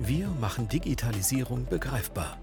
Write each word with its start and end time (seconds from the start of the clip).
Wir 0.00 0.28
machen 0.40 0.68
Digitalisierung 0.68 1.66
begreifbar. 1.66 2.38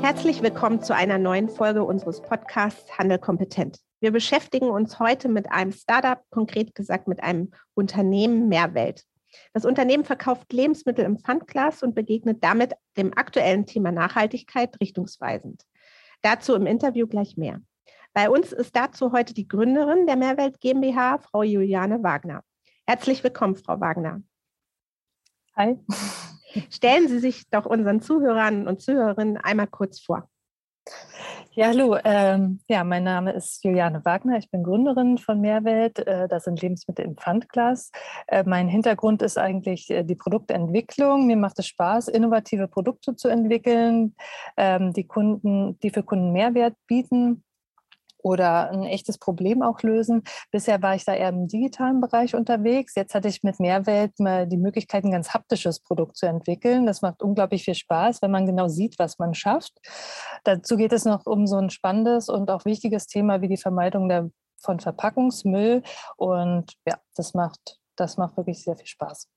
Herzlich 0.00 0.42
willkommen 0.42 0.80
zu 0.80 0.94
einer 0.94 1.18
neuen 1.18 1.48
Folge 1.48 1.82
unseres 1.82 2.22
Podcasts 2.22 2.96
Handel 2.96 3.18
kompetent. 3.18 3.80
Wir 3.98 4.12
beschäftigen 4.12 4.70
uns 4.70 5.00
heute 5.00 5.28
mit 5.28 5.50
einem 5.50 5.72
Startup, 5.72 6.22
konkret 6.30 6.76
gesagt 6.76 7.08
mit 7.08 7.20
einem 7.20 7.50
Unternehmen 7.74 8.48
Mehrwelt. 8.48 9.02
Das 9.52 9.64
Unternehmen 9.64 10.04
verkauft 10.04 10.52
Lebensmittel 10.52 11.04
im 11.04 11.18
Pfandglas 11.18 11.82
und 11.82 11.96
begegnet 11.96 12.44
damit 12.44 12.74
dem 12.96 13.12
aktuellen 13.18 13.66
Thema 13.66 13.90
Nachhaltigkeit 13.90 14.80
richtungsweisend. 14.80 15.64
Dazu 16.22 16.54
im 16.54 16.66
Interview 16.66 17.08
gleich 17.08 17.36
mehr. 17.36 17.60
Bei 18.12 18.30
uns 18.30 18.52
ist 18.52 18.76
dazu 18.76 19.10
heute 19.10 19.34
die 19.34 19.48
Gründerin 19.48 20.06
der 20.06 20.16
Mehrwelt 20.16 20.60
GmbH, 20.60 21.18
Frau 21.18 21.42
Juliane 21.42 22.04
Wagner. 22.04 22.44
Herzlich 22.86 23.24
willkommen, 23.24 23.56
Frau 23.56 23.80
Wagner. 23.80 24.22
Hi. 25.58 25.76
Stellen 26.70 27.08
Sie 27.08 27.18
sich 27.18 27.50
doch 27.50 27.66
unseren 27.66 28.00
Zuhörern 28.00 28.68
und 28.68 28.80
Zuhörerinnen 28.80 29.38
einmal 29.38 29.66
kurz 29.66 29.98
vor. 29.98 30.28
Ja, 31.50 31.66
hallo. 31.66 31.98
Ähm, 32.04 32.60
ja, 32.68 32.84
mein 32.84 33.02
Name 33.02 33.32
ist 33.32 33.64
Juliane 33.64 34.04
Wagner. 34.04 34.38
Ich 34.38 34.48
bin 34.52 34.62
Gründerin 34.62 35.18
von 35.18 35.40
Mehrwelt. 35.40 35.98
Äh, 35.98 36.28
das 36.28 36.44
sind 36.44 36.62
Lebensmittel 36.62 37.04
im 37.04 37.16
Pfandglas. 37.16 37.90
Äh, 38.28 38.44
mein 38.46 38.68
Hintergrund 38.68 39.20
ist 39.20 39.36
eigentlich 39.36 39.90
äh, 39.90 40.04
die 40.04 40.14
Produktentwicklung. 40.14 41.26
Mir 41.26 41.36
macht 41.36 41.58
es 41.58 41.66
Spaß, 41.66 42.06
innovative 42.06 42.68
Produkte 42.68 43.16
zu 43.16 43.26
entwickeln, 43.26 44.14
ähm, 44.56 44.92
die 44.92 45.08
Kunden, 45.08 45.76
die 45.80 45.90
für 45.90 46.04
Kunden 46.04 46.30
Mehrwert 46.30 46.74
bieten 46.86 47.42
oder 48.18 48.70
ein 48.70 48.84
echtes 48.84 49.18
Problem 49.18 49.62
auch 49.62 49.82
lösen. 49.82 50.22
Bisher 50.50 50.82
war 50.82 50.94
ich 50.94 51.04
da 51.04 51.14
eher 51.14 51.28
im 51.30 51.48
digitalen 51.48 52.00
Bereich 52.00 52.34
unterwegs. 52.34 52.94
Jetzt 52.94 53.14
hatte 53.14 53.28
ich 53.28 53.42
mit 53.42 53.60
Mehrwelt 53.60 54.18
mal 54.18 54.46
die 54.46 54.56
Möglichkeit, 54.56 55.04
ein 55.04 55.12
ganz 55.12 55.34
haptisches 55.34 55.80
Produkt 55.80 56.16
zu 56.16 56.26
entwickeln. 56.26 56.86
Das 56.86 57.02
macht 57.02 57.22
unglaublich 57.22 57.64
viel 57.64 57.74
Spaß, 57.74 58.22
wenn 58.22 58.30
man 58.30 58.46
genau 58.46 58.68
sieht, 58.68 58.98
was 58.98 59.18
man 59.18 59.34
schafft. 59.34 59.72
Dazu 60.44 60.76
geht 60.76 60.92
es 60.92 61.04
noch 61.04 61.26
um 61.26 61.46
so 61.46 61.56
ein 61.56 61.70
spannendes 61.70 62.28
und 62.28 62.50
auch 62.50 62.64
wichtiges 62.64 63.06
Thema 63.06 63.40
wie 63.40 63.48
die 63.48 63.56
Vermeidung 63.56 64.08
der, 64.08 64.30
von 64.60 64.80
Verpackungsmüll. 64.80 65.82
Und 66.16 66.74
ja, 66.86 66.98
das 67.14 67.34
macht, 67.34 67.78
das 67.96 68.16
macht 68.16 68.36
wirklich 68.36 68.62
sehr 68.62 68.76
viel 68.76 68.86
Spaß. 68.86 69.28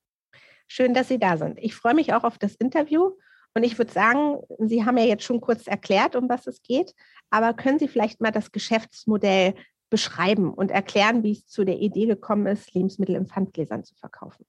Schön, 0.67 0.93
dass 0.93 1.09
Sie 1.09 1.19
da 1.19 1.35
sind. 1.37 1.59
Ich 1.59 1.75
freue 1.75 1.93
mich 1.93 2.13
auch 2.13 2.23
auf 2.23 2.37
das 2.37 2.55
Interview. 2.55 3.11
Und 3.53 3.63
ich 3.63 3.77
würde 3.77 3.91
sagen, 3.91 4.37
Sie 4.59 4.85
haben 4.85 4.97
ja 4.97 5.03
jetzt 5.03 5.23
schon 5.23 5.41
kurz 5.41 5.67
erklärt, 5.67 6.15
um 6.15 6.29
was 6.29 6.47
es 6.47 6.61
geht, 6.63 6.93
aber 7.29 7.53
können 7.53 7.79
Sie 7.79 7.87
vielleicht 7.87 8.21
mal 8.21 8.31
das 8.31 8.51
Geschäftsmodell 8.51 9.55
beschreiben 9.89 10.53
und 10.53 10.71
erklären, 10.71 11.23
wie 11.23 11.33
es 11.33 11.47
zu 11.47 11.65
der 11.65 11.79
Idee 11.79 12.05
gekommen 12.05 12.47
ist, 12.47 12.73
Lebensmittel 12.73 13.15
in 13.15 13.27
Pfandgläsern 13.27 13.83
zu 13.83 13.93
verkaufen? 13.95 14.45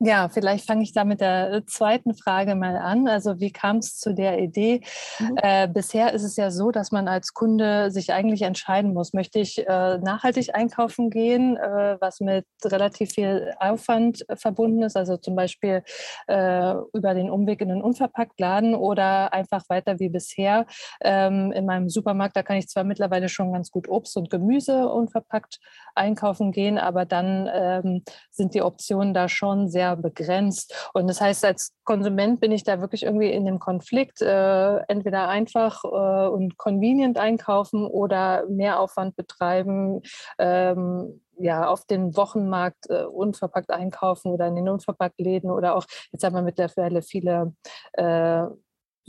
Ja, 0.00 0.28
vielleicht 0.28 0.64
fange 0.64 0.84
ich 0.84 0.92
da 0.92 1.02
mit 1.02 1.20
der 1.20 1.52
äh, 1.52 1.66
zweiten 1.66 2.14
Frage 2.14 2.54
mal 2.54 2.76
an. 2.76 3.08
Also 3.08 3.40
wie 3.40 3.50
kam 3.50 3.78
es 3.78 3.98
zu 3.98 4.14
der 4.14 4.38
Idee? 4.38 4.82
Mhm. 5.18 5.36
Äh, 5.42 5.66
bisher 5.66 6.12
ist 6.12 6.22
es 6.22 6.36
ja 6.36 6.52
so, 6.52 6.70
dass 6.70 6.92
man 6.92 7.08
als 7.08 7.34
Kunde 7.34 7.90
sich 7.90 8.12
eigentlich 8.12 8.42
entscheiden 8.42 8.94
muss, 8.94 9.12
möchte 9.12 9.40
ich 9.40 9.58
äh, 9.58 9.98
nachhaltig 9.98 10.54
einkaufen 10.54 11.10
gehen, 11.10 11.56
äh, 11.56 11.96
was 12.00 12.20
mit 12.20 12.46
relativ 12.64 13.10
viel 13.10 13.52
Aufwand 13.58 14.24
verbunden 14.36 14.84
ist, 14.84 14.96
also 14.96 15.16
zum 15.16 15.34
Beispiel 15.34 15.82
äh, 16.28 16.74
über 16.92 17.14
den 17.14 17.28
Umweg 17.28 17.60
in 17.60 17.72
einen 17.72 17.82
Unverpacktladen 17.82 18.76
oder 18.76 19.32
einfach 19.32 19.64
weiter 19.68 19.98
wie 19.98 20.10
bisher. 20.10 20.66
Ähm, 21.00 21.50
in 21.50 21.66
meinem 21.66 21.88
Supermarkt, 21.88 22.36
da 22.36 22.44
kann 22.44 22.56
ich 22.56 22.68
zwar 22.68 22.84
mittlerweile 22.84 23.28
schon 23.28 23.52
ganz 23.52 23.72
gut 23.72 23.88
Obst 23.88 24.16
und 24.16 24.30
Gemüse 24.30 24.88
unverpackt 24.88 25.58
einkaufen 25.96 26.52
gehen, 26.52 26.78
aber 26.78 27.04
dann 27.04 27.50
ähm, 27.52 28.04
sind 28.30 28.54
die 28.54 28.62
Optionen 28.62 29.12
da 29.12 29.28
schon 29.28 29.68
sehr 29.68 29.87
begrenzt. 29.96 30.90
Und 30.94 31.08
das 31.08 31.20
heißt, 31.20 31.44
als 31.44 31.72
Konsument 31.84 32.40
bin 32.40 32.52
ich 32.52 32.64
da 32.64 32.80
wirklich 32.80 33.04
irgendwie 33.04 33.30
in 33.30 33.44
dem 33.44 33.58
Konflikt, 33.58 34.22
äh, 34.22 34.76
entweder 34.88 35.28
einfach 35.28 35.84
äh, 35.84 36.28
und 36.28 36.56
convenient 36.56 37.18
einkaufen 37.18 37.86
oder 37.86 38.46
mehr 38.48 38.80
Aufwand 38.80 39.16
betreiben. 39.16 40.02
Ähm, 40.38 41.20
ja, 41.40 41.68
auf 41.68 41.84
den 41.84 42.16
Wochenmarkt 42.16 42.90
äh, 42.90 43.04
unverpackt 43.04 43.70
einkaufen 43.70 44.32
oder 44.32 44.48
in 44.48 44.56
den 44.56 44.68
Unverpacktläden 44.68 45.50
oder 45.50 45.76
auch, 45.76 45.84
jetzt 46.10 46.24
haben 46.24 46.34
wir 46.34 46.42
mittlerweile 46.42 47.00
viele 47.02 47.54
äh, 47.92 48.44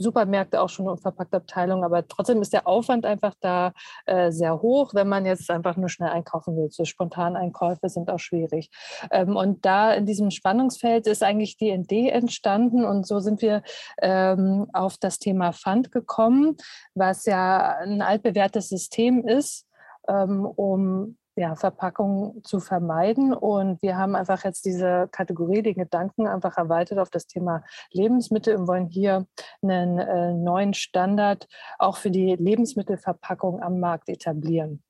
Supermärkte 0.00 0.60
auch 0.60 0.68
schon 0.68 0.86
eine 0.86 0.92
Unverpacktabteilung, 0.92 1.84
aber 1.84 2.06
trotzdem 2.08 2.42
ist 2.42 2.52
der 2.52 2.66
Aufwand 2.66 3.04
einfach 3.06 3.34
da 3.40 3.72
äh, 4.06 4.30
sehr 4.30 4.60
hoch, 4.60 4.94
wenn 4.94 5.08
man 5.08 5.26
jetzt 5.26 5.50
einfach 5.50 5.76
nur 5.76 5.88
schnell 5.88 6.10
einkaufen 6.10 6.56
will. 6.56 6.70
So 6.70 6.84
Spontaneinkäufe 6.84 7.88
sind 7.88 8.10
auch 8.10 8.18
schwierig. 8.18 8.70
Ähm, 9.10 9.36
und 9.36 9.64
da 9.64 9.92
in 9.92 10.06
diesem 10.06 10.30
Spannungsfeld 10.30 11.06
ist 11.06 11.22
eigentlich 11.22 11.56
Idee 11.60 12.08
entstanden 12.08 12.84
und 12.84 13.06
so 13.06 13.20
sind 13.20 13.42
wir 13.42 13.62
ähm, 14.00 14.66
auf 14.72 14.96
das 14.98 15.18
Thema 15.18 15.52
Pfand 15.52 15.92
gekommen, 15.92 16.56
was 16.94 17.26
ja 17.26 17.76
ein 17.78 18.02
altbewährtes 18.02 18.68
System 18.68 19.26
ist, 19.26 19.66
ähm, 20.08 20.44
um 20.44 21.16
ja, 21.40 21.56
Verpackung 21.56 22.42
zu 22.44 22.60
vermeiden. 22.60 23.32
Und 23.32 23.80
wir 23.80 23.96
haben 23.96 24.14
einfach 24.14 24.44
jetzt 24.44 24.66
diese 24.66 25.08
Kategorie, 25.10 25.62
den 25.62 25.74
Gedanken 25.74 26.26
einfach 26.26 26.58
erweitert 26.58 26.98
auf 26.98 27.08
das 27.08 27.26
Thema 27.26 27.64
Lebensmittel 27.92 28.56
und 28.56 28.68
wollen 28.68 28.88
hier 28.88 29.26
einen 29.62 29.98
äh, 29.98 30.34
neuen 30.34 30.74
Standard 30.74 31.48
auch 31.78 31.96
für 31.96 32.10
die 32.10 32.36
Lebensmittelverpackung 32.36 33.62
am 33.62 33.80
Markt 33.80 34.10
etablieren. 34.10 34.82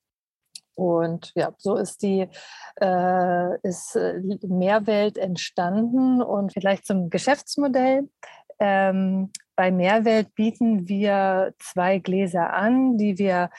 Und 0.75 1.31
ja, 1.37 1.53
so 1.57 1.77
ist 1.77 2.03
die 2.03 2.27
äh, 2.81 3.59
ist 3.63 3.95
äh, 3.95 4.21
Mehrwelt 4.43 5.19
entstanden. 5.19 6.21
Und 6.21 6.53
vielleicht 6.53 6.85
zum 6.85 7.11
Geschäftsmodell. 7.11 8.09
Ähm, 8.59 9.31
bei 9.55 9.71
Mehrwelt 9.71 10.35
bieten 10.35 10.89
wir 10.89 11.55
zwei 11.61 11.99
Gläser 11.99 12.53
an, 12.53 12.99
die 12.99 13.19
wir 13.19 13.51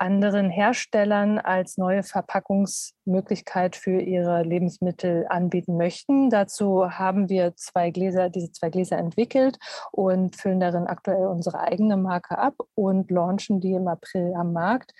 anderen 0.00 0.50
Herstellern 0.50 1.38
als 1.38 1.76
neue 1.76 2.02
Verpackungsmöglichkeit 2.02 3.76
für 3.76 4.00
ihre 4.00 4.42
Lebensmittel 4.42 5.26
anbieten 5.28 5.76
möchten. 5.76 6.30
Dazu 6.30 6.90
haben 6.90 7.28
wir 7.28 7.54
zwei 7.56 7.90
Gläser, 7.90 8.30
diese 8.30 8.52
zwei 8.52 8.70
Gläser 8.70 8.98
entwickelt 8.98 9.58
und 9.92 10.36
füllen 10.36 10.60
darin 10.60 10.86
aktuell 10.86 11.26
unsere 11.26 11.60
eigene 11.60 11.96
Marke 11.96 12.38
ab 12.38 12.54
und 12.74 13.10
launchen 13.10 13.60
die 13.60 13.72
im 13.72 13.88
April 13.88 14.34
am 14.34 14.52
Markt. 14.52 14.92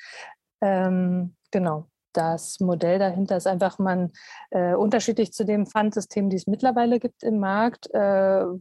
Ähm, 0.60 1.34
genau 1.50 1.86
das 2.16 2.60
Modell 2.60 2.98
dahinter 2.98 3.36
ist 3.36 3.46
einfach 3.46 3.78
man 3.78 4.12
äh, 4.50 4.74
unterschiedlich 4.74 5.32
zu 5.32 5.44
dem 5.44 5.66
Pfandsystem, 5.66 6.30
die 6.30 6.36
es 6.36 6.46
mittlerweile 6.46 6.98
gibt 6.98 7.22
im 7.22 7.38
Markt, 7.38 7.92
äh, 7.92 7.98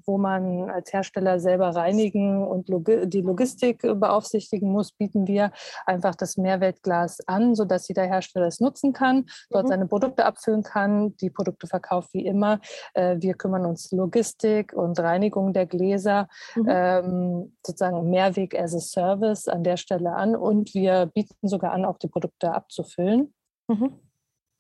wo 0.06 0.18
man 0.18 0.70
als 0.70 0.92
Hersteller 0.92 1.40
selber 1.40 1.70
reinigen 1.70 2.46
und 2.46 2.68
Logi 2.68 3.08
die 3.08 3.22
Logistik 3.22 3.82
beaufsichtigen 3.82 4.72
muss, 4.72 4.92
bieten 4.92 5.28
wir 5.28 5.52
einfach 5.86 6.16
das 6.16 6.38
Mehrwertglas 6.38 7.20
an, 7.28 7.56
sodass 7.56 7.88
jeder 7.88 8.04
Hersteller 8.04 8.48
es 8.48 8.60
nutzen 8.60 8.94
kann, 8.94 9.26
dort 9.50 9.66
mhm. 9.66 9.70
seine 9.70 9.88
Produkte 9.88 10.26
abfüllen 10.26 10.64
kann, 10.64 11.16
die 11.18 11.30
Produkte 11.30 11.68
verkauft 11.68 12.14
wie 12.14 12.26
immer. 12.26 12.60
Äh, 12.94 13.18
wir 13.20 13.36
kümmern 13.36 13.66
uns 13.66 13.92
Logistik 13.92 14.74
und 14.74 15.00
Reinigung 15.00 15.54
der 15.54 15.66
Gläser, 15.66 16.28
mhm. 16.56 16.68
ähm, 16.70 17.58
sozusagen 17.66 18.10
Mehrweg 18.10 18.60
as 18.60 18.76
a 18.76 18.80
Service 18.80 19.48
an 19.48 19.64
der 19.64 19.78
Stelle 19.78 20.14
an 20.14 20.36
und 20.36 20.74
wir 20.74 21.06
bieten 21.14 21.48
sogar 21.48 21.72
an, 21.72 21.86
auch 21.86 21.98
die 21.98 22.08
Produkte 22.08 22.54
abzufüllen. 22.54 23.34
Mhm. 23.68 24.00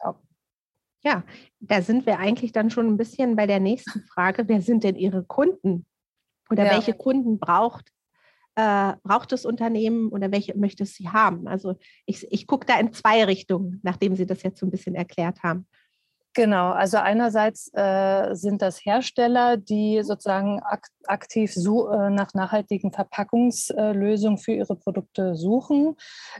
Ja. 0.03 0.15
ja, 1.03 1.23
da 1.59 1.81
sind 1.81 2.05
wir 2.05 2.19
eigentlich 2.19 2.51
dann 2.51 2.69
schon 2.69 2.87
ein 2.87 2.97
bisschen 2.97 3.35
bei 3.35 3.47
der 3.47 3.59
nächsten 3.59 4.01
Frage. 4.03 4.47
Wer 4.47 4.61
sind 4.61 4.83
denn 4.83 4.95
Ihre 4.95 5.23
Kunden? 5.23 5.85
Oder 6.49 6.65
ja. 6.65 6.71
welche 6.71 6.93
Kunden 6.93 7.39
braucht, 7.39 7.91
äh, 8.55 8.93
braucht 9.03 9.31
das 9.31 9.45
Unternehmen 9.45 10.09
oder 10.09 10.31
welche 10.31 10.57
möchte 10.57 10.83
es 10.83 10.95
sie 10.95 11.09
haben? 11.09 11.47
Also 11.47 11.75
ich, 12.05 12.31
ich 12.31 12.47
gucke 12.47 12.65
da 12.65 12.79
in 12.79 12.93
zwei 12.93 13.23
Richtungen, 13.25 13.79
nachdem 13.83 14.15
Sie 14.15 14.25
das 14.25 14.43
jetzt 14.43 14.59
so 14.59 14.65
ein 14.65 14.71
bisschen 14.71 14.95
erklärt 14.95 15.43
haben. 15.43 15.67
Genau, 16.35 16.71
also 16.71 16.97
einerseits 16.97 17.71
äh, 17.73 18.35
sind 18.35 18.61
das 18.61 18.83
Hersteller, 18.83 19.55
die 19.55 20.03
sozusagen 20.03 20.61
ak 20.61 20.87
aktiv 21.07 21.53
so, 21.53 21.89
äh, 21.89 22.09
nach 22.09 22.33
nachhaltigen 22.33 22.91
Verpackungslösungen 22.91 24.37
für 24.37 24.51
ihre 24.51 24.75
Produkte 24.75 25.35
suchen. 25.35 25.95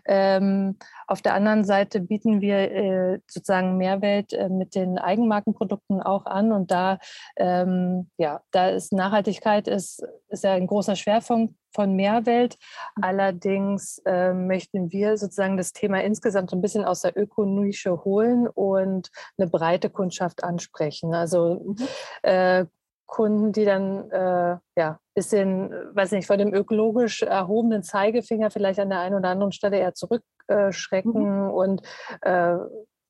Ähm, 0.06 0.78
auf 1.08 1.22
der 1.22 1.34
anderen 1.34 1.64
Seite 1.64 2.02
bieten 2.02 2.42
wir 2.42 2.72
äh, 2.72 3.20
sozusagen 3.28 3.78
Mehrwelt 3.78 4.34
äh, 4.34 4.50
mit 4.50 4.76
den 4.76 4.98
Eigenmarkenprodukten 4.98 6.02
auch 6.02 6.26
an 6.26 6.52
und 6.52 6.72
da, 6.72 7.00
ähm, 7.38 8.10
ja, 8.18 8.42
da 8.52 8.70
ist 8.70 8.92
Nachhaltigkeit 8.92 9.70
ist, 9.70 10.04
ist 10.28 10.44
ja 10.44 10.54
ein 10.54 10.68
großer 10.68 10.98
Schwerpunkt 10.98 11.56
von 11.76 11.96
Mehrwelt. 11.96 12.58
Allerdings 13.02 14.00
äh, 14.06 14.34
möchten 14.34 14.92
wir 14.92 15.18
sozusagen 15.18 15.58
das 15.58 15.74
Thema 15.74 16.02
insgesamt 16.02 16.50
so 16.50 16.56
ein 16.56 16.62
bisschen 16.62 16.86
aus 16.86 17.02
der 17.02 17.18
Ökonische 17.18 18.04
holen 18.04 18.48
und 18.48 19.12
eine 19.38 19.48
breite 19.48 19.90
Kundschaft 19.90 20.44
ansprechen. 20.44 21.14
Also 21.14 21.76
mhm. 21.78 21.88
äh, 22.24 22.66
Kunden, 23.06 23.52
die 23.52 23.66
dann 23.66 24.10
äh, 24.10 24.58
ja 24.76 25.00
bisschen, 25.14 25.72
weiß 25.96 26.12
nicht, 26.12 26.28
vor 26.28 26.38
dem 26.38 26.54
ökologisch 26.54 27.22
erhobenen 27.22 27.84
Zeigefinger 27.84 28.52
vielleicht 28.52 28.80
an 28.80 28.90
der 28.90 29.00
einen 29.00 29.16
oder 29.16 29.30
anderen 29.30 29.52
Stelle 29.52 29.78
eher 29.78 29.94
zurückschrecken 29.94 31.46
mhm. 31.46 31.50
und 31.52 31.82
äh, 32.22 32.58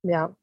ja 0.03 0.35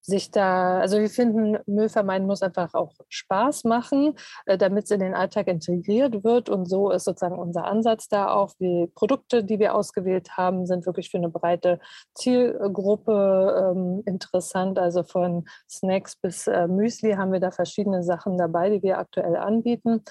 sich 0.00 0.30
da, 0.30 0.80
also 0.80 0.98
wir 0.98 1.10
finden, 1.10 1.58
Müll 1.66 1.88
vermeiden 1.88 2.26
muss 2.26 2.42
einfach 2.42 2.74
auch 2.74 2.92
Spaß 3.08 3.64
machen, 3.64 4.14
äh, 4.46 4.58
damit 4.58 4.84
es 4.84 4.90
in 4.90 5.00
den 5.00 5.14
Alltag 5.14 5.46
integriert 5.46 6.24
wird. 6.24 6.48
Und 6.48 6.66
so 6.66 6.90
ist 6.90 7.04
sozusagen 7.04 7.38
unser 7.38 7.64
Ansatz 7.64 8.08
da 8.08 8.32
auch. 8.32 8.52
Die 8.60 8.90
Produkte, 8.94 9.44
die 9.44 9.58
wir 9.58 9.74
ausgewählt 9.74 10.36
haben, 10.36 10.66
sind 10.66 10.86
wirklich 10.86 11.10
für 11.10 11.18
eine 11.18 11.28
breite 11.28 11.80
Zielgruppe 12.14 13.72
ähm, 13.74 14.02
interessant. 14.06 14.78
Also 14.78 15.02
von 15.02 15.44
Snacks 15.68 16.16
bis 16.16 16.46
äh, 16.46 16.66
Müsli 16.66 17.12
haben 17.12 17.32
wir 17.32 17.40
da 17.40 17.50
verschiedene 17.50 18.02
Sachen 18.02 18.38
dabei, 18.38 18.70
die 18.70 18.82
wir 18.82 18.98
aktuell 18.98 19.36
anbieten. 19.36 20.02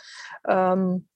Ähm, 0.48 1.09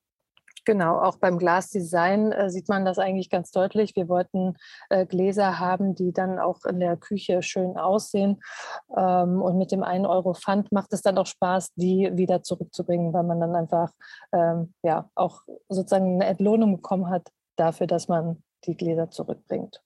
Genau, 0.65 0.99
auch 0.99 1.17
beim 1.17 1.37
Glasdesign 1.37 2.31
äh, 2.31 2.49
sieht 2.49 2.69
man 2.69 2.85
das 2.85 2.97
eigentlich 2.97 3.29
ganz 3.29 3.51
deutlich. 3.51 3.95
Wir 3.95 4.07
wollten 4.07 4.55
äh, 4.89 5.05
Gläser 5.05 5.59
haben, 5.59 5.93
die 5.93 6.13
dann 6.13 6.39
auch 6.39 6.63
in 6.63 6.79
der 6.79 6.95
Küche 6.95 7.41
schön 7.41 7.77
aussehen. 7.77 8.41
Ähm, 8.95 9.41
und 9.41 9.57
mit 9.57 9.71
dem 9.71 9.83
1 9.83 10.07
Euro 10.07 10.33
Pfand 10.33 10.71
macht 10.71 10.93
es 10.93 11.01
dann 11.01 11.17
auch 11.17 11.25
Spaß, 11.25 11.73
die 11.75 12.11
wieder 12.13 12.43
zurückzubringen, 12.43 13.13
weil 13.13 13.23
man 13.23 13.41
dann 13.41 13.55
einfach 13.55 13.91
ähm, 14.31 14.73
ja 14.83 15.09
auch 15.15 15.41
sozusagen 15.67 16.15
eine 16.15 16.25
Entlohnung 16.25 16.77
bekommen 16.77 17.09
hat 17.09 17.29
dafür, 17.57 17.87
dass 17.87 18.07
man 18.07 18.41
die 18.65 18.77
Gläser 18.77 19.09
zurückbringt. 19.09 19.81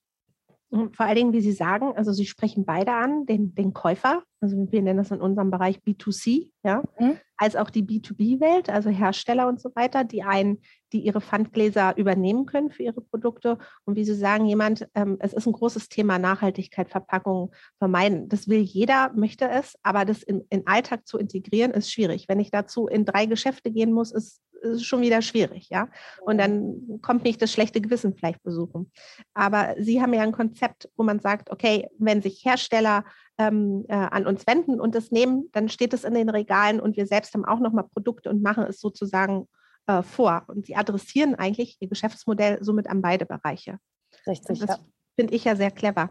Vor 0.70 1.06
allen 1.06 1.16
Dingen, 1.16 1.32
wie 1.32 1.40
Sie 1.40 1.52
sagen, 1.52 1.94
also 1.96 2.12
Sie 2.12 2.26
sprechen 2.26 2.66
beide 2.66 2.92
an, 2.92 3.24
den, 3.24 3.54
den 3.54 3.72
Käufer, 3.72 4.22
also 4.40 4.56
wir 4.70 4.82
nennen 4.82 4.98
das 4.98 5.10
in 5.10 5.20
unserem 5.20 5.50
Bereich 5.50 5.78
B2C, 5.78 6.50
ja, 6.62 6.82
mhm. 6.98 7.18
als 7.36 7.56
auch 7.56 7.70
die 7.70 7.82
B2B-Welt, 7.82 8.70
also 8.70 8.88
Hersteller 8.88 9.48
und 9.48 9.60
so 9.60 9.70
weiter, 9.74 10.04
die 10.04 10.22
einen, 10.22 10.58
die 10.92 11.00
ihre 11.00 11.20
Pfandgläser 11.20 11.96
übernehmen 11.96 12.46
können 12.46 12.70
für 12.70 12.84
ihre 12.84 13.00
Produkte. 13.00 13.58
Und 13.84 13.96
wie 13.96 14.04
Sie 14.04 14.14
sagen, 14.14 14.46
jemand, 14.46 14.86
ähm, 14.94 15.16
es 15.20 15.32
ist 15.32 15.46
ein 15.46 15.52
großes 15.52 15.88
Thema 15.88 16.18
Nachhaltigkeit, 16.18 16.88
Verpackung 16.88 17.52
vermeiden. 17.78 18.28
Das 18.28 18.46
will 18.46 18.60
jeder, 18.60 19.12
möchte 19.14 19.48
es, 19.48 19.76
aber 19.82 20.04
das 20.04 20.22
in, 20.22 20.44
in 20.50 20.66
Alltag 20.66 21.06
zu 21.06 21.18
integrieren, 21.18 21.72
ist 21.72 21.90
schwierig. 21.90 22.26
Wenn 22.28 22.40
ich 22.40 22.50
dazu 22.50 22.86
in 22.86 23.04
drei 23.04 23.26
Geschäfte 23.26 23.72
gehen 23.72 23.92
muss, 23.92 24.12
ist 24.12 24.40
ist 24.62 24.84
schon 24.84 25.02
wieder 25.02 25.22
schwierig, 25.22 25.68
ja. 25.70 25.88
Und 26.20 26.38
dann 26.38 27.00
kommt 27.02 27.24
nicht 27.24 27.40
das 27.40 27.52
schlechte 27.52 27.80
Gewissen 27.80 28.14
vielleicht 28.14 28.42
besuchen. 28.42 28.90
Aber 29.34 29.74
Sie 29.78 30.00
haben 30.00 30.14
ja 30.14 30.22
ein 30.22 30.32
Konzept, 30.32 30.88
wo 30.96 31.02
man 31.02 31.20
sagt, 31.20 31.50
okay, 31.50 31.88
wenn 31.98 32.22
sich 32.22 32.44
Hersteller 32.44 33.04
ähm, 33.38 33.84
äh, 33.88 33.94
an 33.94 34.26
uns 34.26 34.46
wenden 34.46 34.80
und 34.80 34.94
es 34.94 35.10
nehmen, 35.10 35.48
dann 35.52 35.68
steht 35.68 35.94
es 35.94 36.04
in 36.04 36.14
den 36.14 36.28
Regalen 36.28 36.80
und 36.80 36.96
wir 36.96 37.06
selbst 37.06 37.34
haben 37.34 37.44
auch 37.44 37.60
nochmal 37.60 37.88
Produkte 37.92 38.30
und 38.30 38.42
machen 38.42 38.64
es 38.64 38.80
sozusagen 38.80 39.48
äh, 39.86 40.02
vor. 40.02 40.44
Und 40.48 40.66
sie 40.66 40.76
adressieren 40.76 41.34
eigentlich 41.34 41.76
ihr 41.80 41.88
Geschäftsmodell 41.88 42.58
somit 42.60 42.88
an 42.88 43.00
beide 43.00 43.26
Bereiche. 43.26 43.78
Richtig. 44.26 44.60
das 44.60 44.68
ja. 44.68 44.78
finde 45.16 45.34
ich 45.34 45.44
ja 45.44 45.56
sehr 45.56 45.70
clever. 45.70 46.10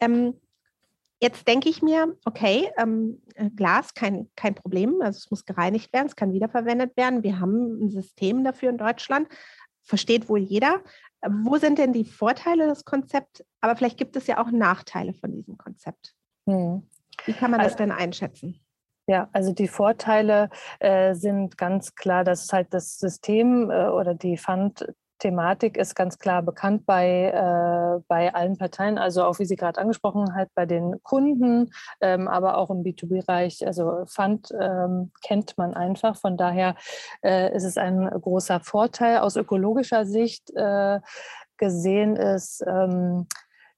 Ähm, 0.00 0.34
Jetzt 1.24 1.48
denke 1.48 1.70
ich 1.70 1.80
mir, 1.80 2.18
okay, 2.26 2.70
ähm, 2.76 3.22
äh, 3.34 3.48
Glas 3.48 3.94
kein, 3.94 4.28
kein 4.36 4.54
Problem, 4.54 5.00
also 5.00 5.16
es 5.16 5.30
muss 5.30 5.46
gereinigt 5.46 5.90
werden, 5.94 6.06
es 6.06 6.16
kann 6.16 6.34
wiederverwendet 6.34 6.98
werden. 6.98 7.22
Wir 7.22 7.40
haben 7.40 7.82
ein 7.82 7.88
System 7.88 8.44
dafür 8.44 8.68
in 8.68 8.76
Deutschland, 8.76 9.26
versteht 9.80 10.28
wohl 10.28 10.40
jeder. 10.40 10.82
Wo 11.26 11.56
sind 11.56 11.78
denn 11.78 11.94
die 11.94 12.04
Vorteile 12.04 12.66
des 12.66 12.84
Konzepts? 12.84 13.42
Aber 13.62 13.74
vielleicht 13.74 13.96
gibt 13.96 14.16
es 14.16 14.26
ja 14.26 14.36
auch 14.36 14.50
Nachteile 14.50 15.14
von 15.14 15.32
diesem 15.32 15.56
Konzept. 15.56 16.14
Hm. 16.46 16.86
Wie 17.24 17.32
kann 17.32 17.50
man 17.50 17.60
das 17.60 17.72
also, 17.72 17.78
denn 17.78 17.92
einschätzen? 17.92 18.60
Ja, 19.06 19.30
also 19.32 19.54
die 19.54 19.68
Vorteile 19.68 20.50
äh, 20.78 21.14
sind 21.14 21.56
ganz 21.56 21.94
klar, 21.94 22.24
dass 22.24 22.52
halt 22.52 22.74
das 22.74 22.98
System 22.98 23.70
äh, 23.70 23.88
oder 23.88 24.14
die 24.14 24.36
Pfand 24.36 24.92
Thematik 25.24 25.78
ist 25.78 25.94
ganz 25.94 26.18
klar 26.18 26.42
bekannt 26.42 26.84
bei, 26.84 27.30
äh, 27.32 28.02
bei 28.08 28.34
allen 28.34 28.58
Parteien, 28.58 28.98
also 28.98 29.24
auch 29.24 29.38
wie 29.38 29.46
sie 29.46 29.56
gerade 29.56 29.80
angesprochen 29.80 30.34
hat, 30.34 30.50
bei 30.54 30.66
den 30.66 31.02
Kunden, 31.02 31.70
ähm, 32.02 32.28
aber 32.28 32.58
auch 32.58 32.68
im 32.68 32.82
B2B-Bereich. 32.82 33.66
Also 33.66 34.04
Fund 34.04 34.52
ähm, 34.60 35.12
kennt 35.26 35.56
man 35.56 35.72
einfach. 35.72 36.16
Von 36.16 36.36
daher 36.36 36.74
äh, 37.22 37.56
ist 37.56 37.64
es 37.64 37.78
ein 37.78 38.06
großer 38.06 38.60
Vorteil. 38.60 39.20
Aus 39.20 39.36
ökologischer 39.36 40.04
Sicht 40.04 40.50
äh, 40.54 41.00
gesehen 41.56 42.16
ist, 42.16 42.62
ähm, 42.66 43.26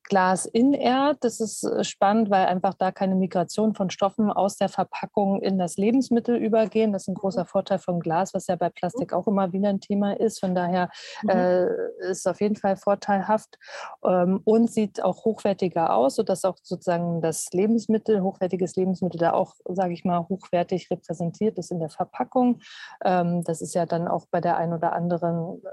Glas 0.09 0.47
inert. 0.47 1.19
Das 1.23 1.41
ist 1.41 1.65
äh, 1.65 1.85
spannend, 1.85 2.31
weil 2.31 2.47
einfach 2.47 2.75
da 2.75 2.93
keine 2.93 3.15
Migration 3.15 3.75
von 3.75 3.91
Stoffen 3.91 4.31
aus 4.31 4.57
der 4.57 4.69
Verpackung 4.69 5.41
in 5.43 5.59
das 5.59 5.77
Lebensmittel 5.77 6.37
übergehen. 6.37 6.93
Das 6.93 7.03
ist 7.03 7.09
ein 7.09 7.15
großer 7.15 7.43
mhm. 7.43 7.49
Vorteil 7.49 7.79
von 7.79 8.01
Glas, 8.01 8.35
was 8.35 8.47
ja 8.47 8.57
bei 8.57 8.71
Plastik 8.71 9.13
auch 9.13 9.27
immer 9.27 9.53
wieder 9.53 9.69
ein 9.69 9.81
Thema 9.81 10.13
ist. 10.19 10.41
Von 10.41 10.55
daher 10.55 10.91
mhm. 11.23 11.31
äh, 11.31 12.11
ist 12.11 12.27
auf 12.27 12.41
jeden 12.41 12.57
Fall 12.57 12.77
vorteilhaft 12.77 13.59
ähm, 14.05 14.41
und 14.45 14.71
sieht 14.71 15.03
auch 15.03 15.25
hochwertiger 15.25 15.95
aus, 15.95 16.17
sodass 16.17 16.45
auch 16.45 16.57
sozusagen 16.63 17.21
das 17.21 17.49
Lebensmittel, 17.53 18.23
hochwertiges 18.23 18.77
Lebensmittel 18.77 19.19
da 19.19 19.33
auch, 19.33 19.55
sage 19.69 19.93
ich 19.93 20.05
mal, 20.05 20.27
hochwertig 20.29 20.91
repräsentiert 20.91 21.59
ist 21.59 21.71
in 21.71 21.81
der 21.81 21.91
Verpackung. 21.91 22.61
Ähm, 23.05 23.43
das 23.45 23.61
ist 23.61 23.75
ja 23.75 23.87
dann 23.87 24.09
auch 24.09 24.27
bei 24.31 24.41
der 24.41 24.57
einen 24.57 24.73
oder 24.73 24.93
anderen 24.93 25.63
äh, 25.65 25.69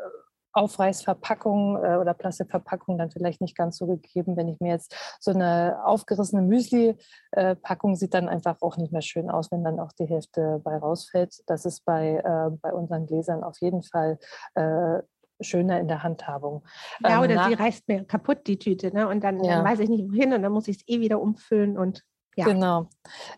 Aufreißverpackung 0.53 1.83
äh, 1.83 1.97
oder 1.97 2.13
Plastikverpackung 2.13 2.97
dann 2.97 3.11
vielleicht 3.11 3.41
nicht 3.41 3.57
ganz 3.57 3.77
so 3.77 3.87
gegeben. 3.87 4.37
Wenn 4.37 4.47
ich 4.47 4.59
mir 4.59 4.71
jetzt 4.71 4.95
so 5.19 5.31
eine 5.31 5.79
aufgerissene 5.83 6.41
Müsli-Packung 6.41 7.95
sieht 7.95 8.13
dann 8.13 8.29
einfach 8.29 8.61
auch 8.61 8.77
nicht 8.77 8.91
mehr 8.91 9.01
schön 9.01 9.29
aus, 9.29 9.51
wenn 9.51 9.63
dann 9.63 9.79
auch 9.79 9.91
die 9.93 10.05
Hälfte 10.05 10.61
bei 10.63 10.77
rausfällt. 10.77 11.43
Das 11.47 11.65
ist 11.65 11.83
bei, 11.85 12.17
äh, 12.23 12.55
bei 12.61 12.73
unseren 12.73 13.05
Gläsern 13.05 13.43
auf 13.43 13.59
jeden 13.61 13.83
Fall 13.83 14.19
äh, 14.55 14.99
schöner 15.41 15.79
in 15.79 15.87
der 15.87 16.03
Handhabung. 16.03 16.63
Ja, 17.01 17.17
ähm, 17.17 17.23
oder 17.23 17.45
sie 17.45 17.53
reißt 17.53 17.87
mir 17.87 18.05
kaputt, 18.05 18.47
die 18.47 18.59
Tüte, 18.59 18.93
ne? 18.93 19.07
und 19.07 19.23
dann, 19.23 19.43
ja. 19.43 19.57
dann 19.57 19.65
weiß 19.65 19.79
ich 19.79 19.89
nicht 19.89 20.07
wohin 20.07 20.33
und 20.33 20.43
dann 20.43 20.51
muss 20.51 20.67
ich 20.67 20.77
es 20.77 20.87
eh 20.87 20.99
wieder 20.99 21.19
umfüllen 21.19 21.77
und 21.77 22.03
ja. 22.35 22.45
Genau. 22.45 22.87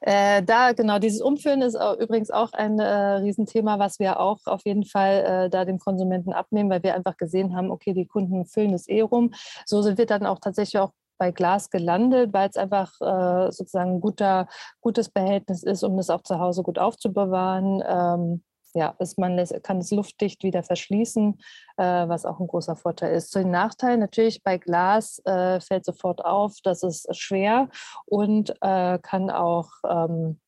Äh, 0.02 0.44
da, 0.44 0.72
genau, 0.72 1.00
dieses 1.00 1.22
Umfüllen 1.22 1.62
ist 1.62 1.76
auch, 1.76 1.98
übrigens 1.98 2.32
auch 2.32 2.54
ein 2.54 2.80
äh, 2.80 2.86
Riesenthema, 2.86 3.80
was 3.80 4.00
wir 4.00 4.20
auch 4.20 4.40
auf 4.46 4.62
jeden 4.66 4.86
Fall 4.86 5.46
äh, 5.46 5.50
da 5.50 5.66
dem 5.66 5.80
Konsumenten 5.80 6.34
abnehmen, 6.34 6.70
weil 6.70 6.84
wir 6.84 6.96
einfach 6.96 7.18
gesehen 7.18 7.56
haben, 7.56 7.72
okay, 7.72 7.94
die 7.94 8.06
Kunden 8.06 8.46
füllen 8.46 8.74
es 8.74 8.88
eh 8.88 9.02
rum. 9.02 9.34
So 9.66 9.82
sind 9.82 9.98
wir 9.98 10.06
dann 10.06 10.26
auch 10.26 10.40
tatsächlich 10.40 10.80
auch 10.80 10.92
bei 11.18 11.32
Glas 11.32 11.70
gelandet, 11.70 12.34
weil 12.34 12.50
es 12.50 12.58
einfach 12.58 12.92
äh, 13.02 13.52
sozusagen 13.52 13.96
ein 13.96 14.02
guter, 14.02 14.48
gutes 14.82 15.10
Behältnis 15.10 15.64
ist, 15.64 15.84
um 15.84 15.98
das 15.98 16.10
auch 16.10 16.22
zu 16.24 16.40
Hause 16.40 16.64
gut 16.64 16.78
aufzubewahren. 16.78 17.84
Ähm, 17.88 18.44
ja, 18.76 18.94
ist, 19.00 19.18
man 19.18 19.42
kann 19.64 19.78
es 19.78 19.92
luftdicht 19.92 20.44
wieder 20.44 20.62
verschließen, 20.62 21.40
äh, 21.78 21.84
was 21.84 22.26
auch 22.26 22.42
ein 22.42 22.48
großer 22.48 22.76
Vorteil 22.76 23.16
ist. 23.16 23.32
Zu 23.32 23.40
den 23.40 23.52
Nachteilen 23.52 24.02
natürlich 24.02 24.44
bei 24.44 24.58
Glas 24.58 25.22
äh, 25.26 25.62
fällt 25.62 25.86
sofort 25.86 26.24
auf, 26.24 26.58
dass 26.62 26.84
es 26.84 27.08
schwer 27.12 27.70
und 28.06 28.54
äh, 28.62 29.00
kann 29.00 29.30
auch 29.30 29.70
ähm, 29.90 30.42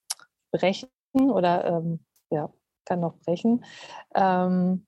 brechen 0.51 0.89
oder 1.13 1.65
ähm, 1.65 2.05
ja, 2.29 2.51
kann 2.85 2.99
noch 2.99 3.17
brechen. 3.19 3.63
Ähm, 4.13 4.85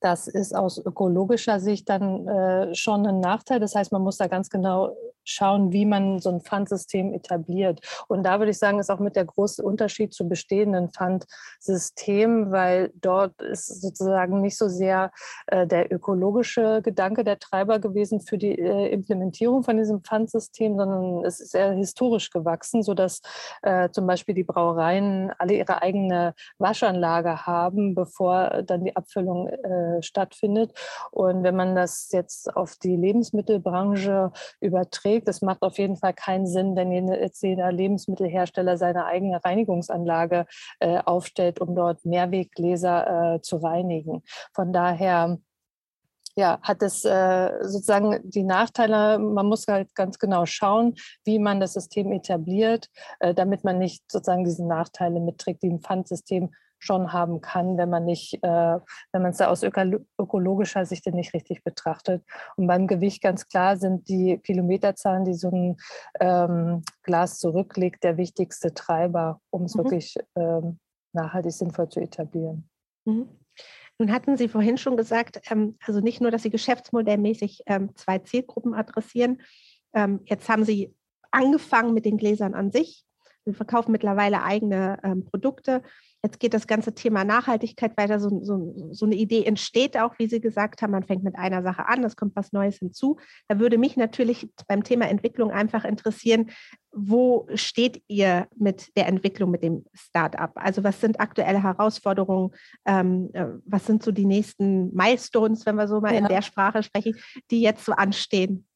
das 0.00 0.26
ist 0.26 0.54
aus 0.54 0.78
ökologischer 0.78 1.60
Sicht 1.60 1.88
dann 1.88 2.26
äh, 2.26 2.74
schon 2.74 3.06
ein 3.06 3.20
Nachteil. 3.20 3.60
Das 3.60 3.76
heißt, 3.76 3.92
man 3.92 4.02
muss 4.02 4.18
da 4.18 4.26
ganz 4.26 4.50
genau 4.50 4.94
schauen, 5.24 5.72
wie 5.72 5.86
man 5.86 6.18
so 6.18 6.30
ein 6.30 6.40
Pfandsystem 6.40 7.12
etabliert. 7.12 7.80
Und 8.08 8.24
da 8.24 8.38
würde 8.38 8.50
ich 8.50 8.58
sagen, 8.58 8.78
ist 8.78 8.90
auch 8.90 9.00
mit 9.00 9.16
der 9.16 9.24
große 9.24 9.62
Unterschied 9.62 10.12
zu 10.12 10.28
bestehenden 10.28 10.90
Pfandsystemen, 10.90 12.50
weil 12.52 12.92
dort 12.94 13.40
ist 13.42 13.80
sozusagen 13.80 14.40
nicht 14.40 14.56
so 14.56 14.68
sehr 14.68 15.10
äh, 15.46 15.66
der 15.66 15.92
ökologische 15.92 16.82
Gedanke 16.82 17.24
der 17.24 17.38
Treiber 17.38 17.78
gewesen 17.78 18.20
für 18.20 18.38
die 18.38 18.58
äh, 18.58 18.88
Implementierung 18.92 19.62
von 19.62 19.76
diesem 19.76 20.02
Pfandsystem, 20.02 20.76
sondern 20.76 21.24
es 21.24 21.40
ist 21.40 21.52
sehr 21.52 21.72
historisch 21.72 22.30
gewachsen, 22.30 22.82
sodass 22.82 23.20
äh, 23.62 23.88
zum 23.90 24.06
Beispiel 24.06 24.34
die 24.34 24.44
Brauereien 24.44 25.32
alle 25.38 25.54
ihre 25.54 25.82
eigene 25.82 26.34
Waschanlage 26.58 27.46
haben, 27.46 27.94
bevor 27.94 28.62
dann 28.62 28.84
die 28.84 28.94
Abfüllung 28.96 29.48
äh, 29.48 30.02
stattfindet. 30.02 30.72
Und 31.10 31.42
wenn 31.42 31.56
man 31.56 31.74
das 31.74 32.10
jetzt 32.12 32.54
auf 32.56 32.76
die 32.76 32.96
Lebensmittelbranche 32.96 34.32
überträgt, 34.60 35.13
trägt. 35.14 35.28
Es 35.28 35.42
macht 35.42 35.62
auf 35.62 35.78
jeden 35.78 35.96
Fall 35.96 36.12
keinen 36.12 36.46
Sinn, 36.46 36.76
wenn 36.76 36.92
jetzt 37.08 37.42
jeder 37.42 37.70
Lebensmittelhersteller 37.72 38.76
seine 38.76 39.06
eigene 39.06 39.44
Reinigungsanlage 39.44 40.46
äh, 40.80 40.98
aufstellt, 40.98 41.60
um 41.60 41.74
dort 41.74 42.04
Mehrweggläser 42.04 43.34
äh, 43.34 43.40
zu 43.40 43.56
reinigen. 43.56 44.22
Von 44.52 44.72
daher 44.72 45.38
ja, 46.36 46.58
hat 46.62 46.82
es 46.82 47.04
äh, 47.04 47.50
sozusagen 47.62 48.18
die 48.24 48.42
Nachteile, 48.42 49.20
man 49.20 49.46
muss 49.46 49.68
halt 49.68 49.94
ganz 49.94 50.18
genau 50.18 50.46
schauen, 50.46 50.94
wie 51.24 51.38
man 51.38 51.60
das 51.60 51.74
System 51.74 52.10
etabliert, 52.10 52.88
äh, 53.20 53.34
damit 53.34 53.62
man 53.62 53.78
nicht 53.78 54.02
sozusagen 54.10 54.44
diese 54.44 54.66
Nachteile 54.66 55.20
mitträgt, 55.20 55.62
die 55.62 55.70
ein 55.70 55.80
Pfandsystem 55.80 56.50
schon 56.84 57.12
haben 57.12 57.40
kann, 57.40 57.76
wenn 57.76 57.88
man 57.88 58.04
nicht, 58.04 58.34
äh, 58.42 58.78
wenn 59.12 59.22
man 59.22 59.30
es 59.30 59.38
da 59.38 59.48
aus 59.48 59.62
ökologischer 59.62 60.84
Sicht 60.84 61.06
nicht 61.06 61.34
richtig 61.34 61.64
betrachtet. 61.64 62.22
Und 62.56 62.66
beim 62.66 62.86
Gewicht 62.86 63.22
ganz 63.22 63.48
klar 63.48 63.76
sind 63.76 64.08
die 64.08 64.38
Kilometerzahlen, 64.38 65.24
die 65.24 65.34
so 65.34 65.50
ein 65.50 65.76
ähm, 66.20 66.82
Glas 67.02 67.38
zurücklegt, 67.38 68.04
der 68.04 68.16
wichtigste 68.16 68.74
Treiber, 68.74 69.40
um 69.50 69.64
es 69.64 69.74
mhm. 69.74 69.78
wirklich 69.78 70.16
ähm, 70.36 70.78
nachhaltig 71.12 71.52
sinnvoll 71.52 71.88
zu 71.88 72.00
etablieren. 72.00 72.68
Mhm. 73.04 73.28
Nun 73.98 74.12
hatten 74.12 74.36
Sie 74.36 74.48
vorhin 74.48 74.76
schon 74.76 74.96
gesagt, 74.96 75.40
ähm, 75.50 75.76
also 75.86 76.00
nicht 76.00 76.20
nur, 76.20 76.30
dass 76.30 76.42
Sie 76.42 76.50
geschäftsmodellmäßig 76.50 77.62
ähm, 77.66 77.94
zwei 77.94 78.18
Zielgruppen 78.18 78.74
adressieren. 78.74 79.40
Ähm, 79.94 80.20
jetzt 80.24 80.48
haben 80.48 80.64
Sie 80.64 80.94
angefangen 81.30 81.94
mit 81.94 82.04
den 82.04 82.18
Gläsern 82.18 82.54
an 82.54 82.70
sich. 82.70 83.04
Sie 83.46 83.54
verkaufen 83.54 83.92
mittlerweile 83.92 84.42
eigene 84.42 84.98
Produkte. 85.30 85.82
Jetzt 86.24 86.40
geht 86.40 86.54
das 86.54 86.66
ganze 86.66 86.94
Thema 86.94 87.22
Nachhaltigkeit 87.22 87.98
weiter. 87.98 88.18
So, 88.18 88.42
so, 88.42 88.74
so, 88.92 89.04
eine 89.04 89.14
Idee 89.14 89.44
entsteht 89.44 89.98
auch, 89.98 90.18
wie 90.18 90.26
Sie 90.26 90.40
gesagt 90.40 90.80
haben. 90.80 90.92
Man 90.92 91.02
fängt 91.02 91.22
mit 91.22 91.36
einer 91.36 91.62
Sache 91.62 91.86
an, 91.86 92.02
es 92.02 92.16
kommt 92.16 92.34
was 92.34 92.50
Neues 92.50 92.78
hinzu. 92.78 93.18
Da 93.46 93.58
würde 93.58 93.76
mich 93.76 93.98
natürlich 93.98 94.48
beim 94.66 94.82
Thema 94.82 95.06
Entwicklung 95.06 95.50
einfach 95.50 95.84
interessieren, 95.84 96.50
wo 96.92 97.46
steht 97.54 98.02
ihr 98.08 98.48
mit 98.56 98.96
der 98.96 99.06
Entwicklung 99.06 99.50
mit 99.50 99.62
dem 99.62 99.84
Startup? 99.92 100.50
Also 100.54 100.82
was 100.82 100.98
sind 100.98 101.20
aktuelle 101.20 101.62
Herausforderungen? 101.62 102.52
Ähm, 102.86 103.28
äh, 103.34 103.48
was 103.66 103.84
sind 103.84 104.02
so 104.02 104.10
die 104.10 104.24
nächsten 104.24 104.94
Milestones, 104.94 105.66
wenn 105.66 105.76
wir 105.76 105.88
so 105.88 106.00
mal 106.00 106.14
ja. 106.14 106.20
in 106.20 106.28
der 106.28 106.40
Sprache 106.40 106.82
sprechen, 106.82 107.16
die 107.50 107.60
jetzt 107.60 107.84
so 107.84 107.92
anstehen? 107.92 108.66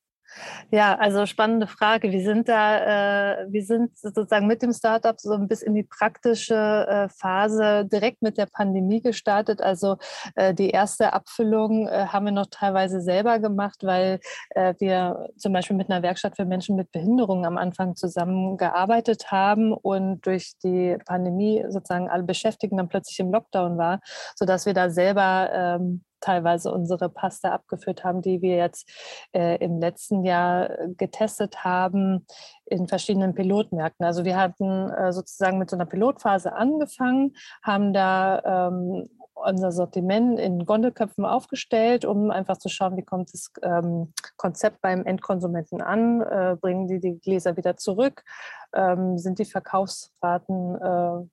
Ja, 0.70 0.96
also 0.96 1.26
spannende 1.26 1.66
Frage. 1.66 2.10
Wir 2.12 2.22
sind 2.22 2.48
da, 2.48 3.42
äh, 3.42 3.46
wir 3.48 3.64
sind 3.64 3.96
sozusagen 3.98 4.46
mit 4.46 4.62
dem 4.62 4.72
Startup 4.72 5.18
so 5.18 5.32
ein 5.32 5.48
bisschen 5.48 5.68
in 5.68 5.74
die 5.74 5.82
praktische 5.82 6.54
äh, 6.54 7.08
Phase 7.08 7.86
direkt 7.86 8.22
mit 8.22 8.38
der 8.38 8.46
Pandemie 8.46 9.00
gestartet. 9.00 9.62
Also 9.62 9.96
äh, 10.34 10.54
die 10.54 10.70
erste 10.70 11.12
Abfüllung 11.12 11.88
äh, 11.88 12.06
haben 12.06 12.26
wir 12.26 12.32
noch 12.32 12.48
teilweise 12.50 13.00
selber 13.00 13.38
gemacht, 13.38 13.78
weil 13.82 14.20
äh, 14.50 14.74
wir 14.78 15.28
zum 15.36 15.52
Beispiel 15.52 15.76
mit 15.76 15.90
einer 15.90 16.02
Werkstatt 16.02 16.36
für 16.36 16.44
Menschen 16.44 16.76
mit 16.76 16.92
Behinderungen 16.92 17.46
am 17.46 17.56
Anfang 17.56 17.96
zusammengearbeitet 17.96 19.30
haben 19.30 19.72
und 19.72 20.26
durch 20.26 20.52
die 20.62 20.96
Pandemie 21.06 21.64
sozusagen 21.68 22.08
alle 22.08 22.24
Beschäftigten 22.24 22.76
dann 22.76 22.88
plötzlich 22.88 23.18
im 23.20 23.32
Lockdown 23.32 23.78
war, 23.78 24.00
sodass 24.36 24.66
wir 24.66 24.74
da 24.74 24.90
selber 24.90 25.50
ähm, 25.52 26.04
teilweise 26.20 26.72
unsere 26.72 27.08
Pasta 27.08 27.52
abgeführt 27.52 28.04
haben, 28.04 28.22
die 28.22 28.42
wir 28.42 28.56
jetzt 28.56 28.90
äh, 29.32 29.56
im 29.64 29.78
letzten 29.78 30.24
Jahr 30.24 30.70
äh, 30.70 30.88
getestet 30.96 31.64
haben 31.64 32.26
in 32.66 32.88
verschiedenen 32.88 33.34
Pilotmärkten. 33.34 34.04
Also 34.04 34.24
wir 34.24 34.36
hatten 34.36 34.90
äh, 34.90 35.12
sozusagen 35.12 35.58
mit 35.58 35.70
so 35.70 35.76
einer 35.76 35.86
Pilotphase 35.86 36.52
angefangen, 36.52 37.34
haben 37.62 37.92
da 37.92 38.68
ähm, 38.68 39.08
unser 39.44 39.72
Sortiment 39.72 40.38
in 40.38 40.64
Gondelköpfen 40.66 41.24
aufgestellt, 41.24 42.04
um 42.04 42.30
einfach 42.30 42.58
zu 42.58 42.68
schauen, 42.68 42.96
wie 42.96 43.04
kommt 43.04 43.32
das 43.32 43.52
ähm, 43.62 44.12
Konzept 44.36 44.80
beim 44.80 45.04
Endkonsumenten 45.04 45.80
an, 45.80 46.20
äh, 46.20 46.56
bringen 46.60 46.88
die 46.88 47.00
die 47.00 47.18
Gläser 47.18 47.56
wieder 47.56 47.76
zurück, 47.76 48.24
ähm, 48.72 49.18
sind 49.18 49.38
die 49.38 49.44
Verkaufsraten 49.44 50.74
äh, 50.74 51.28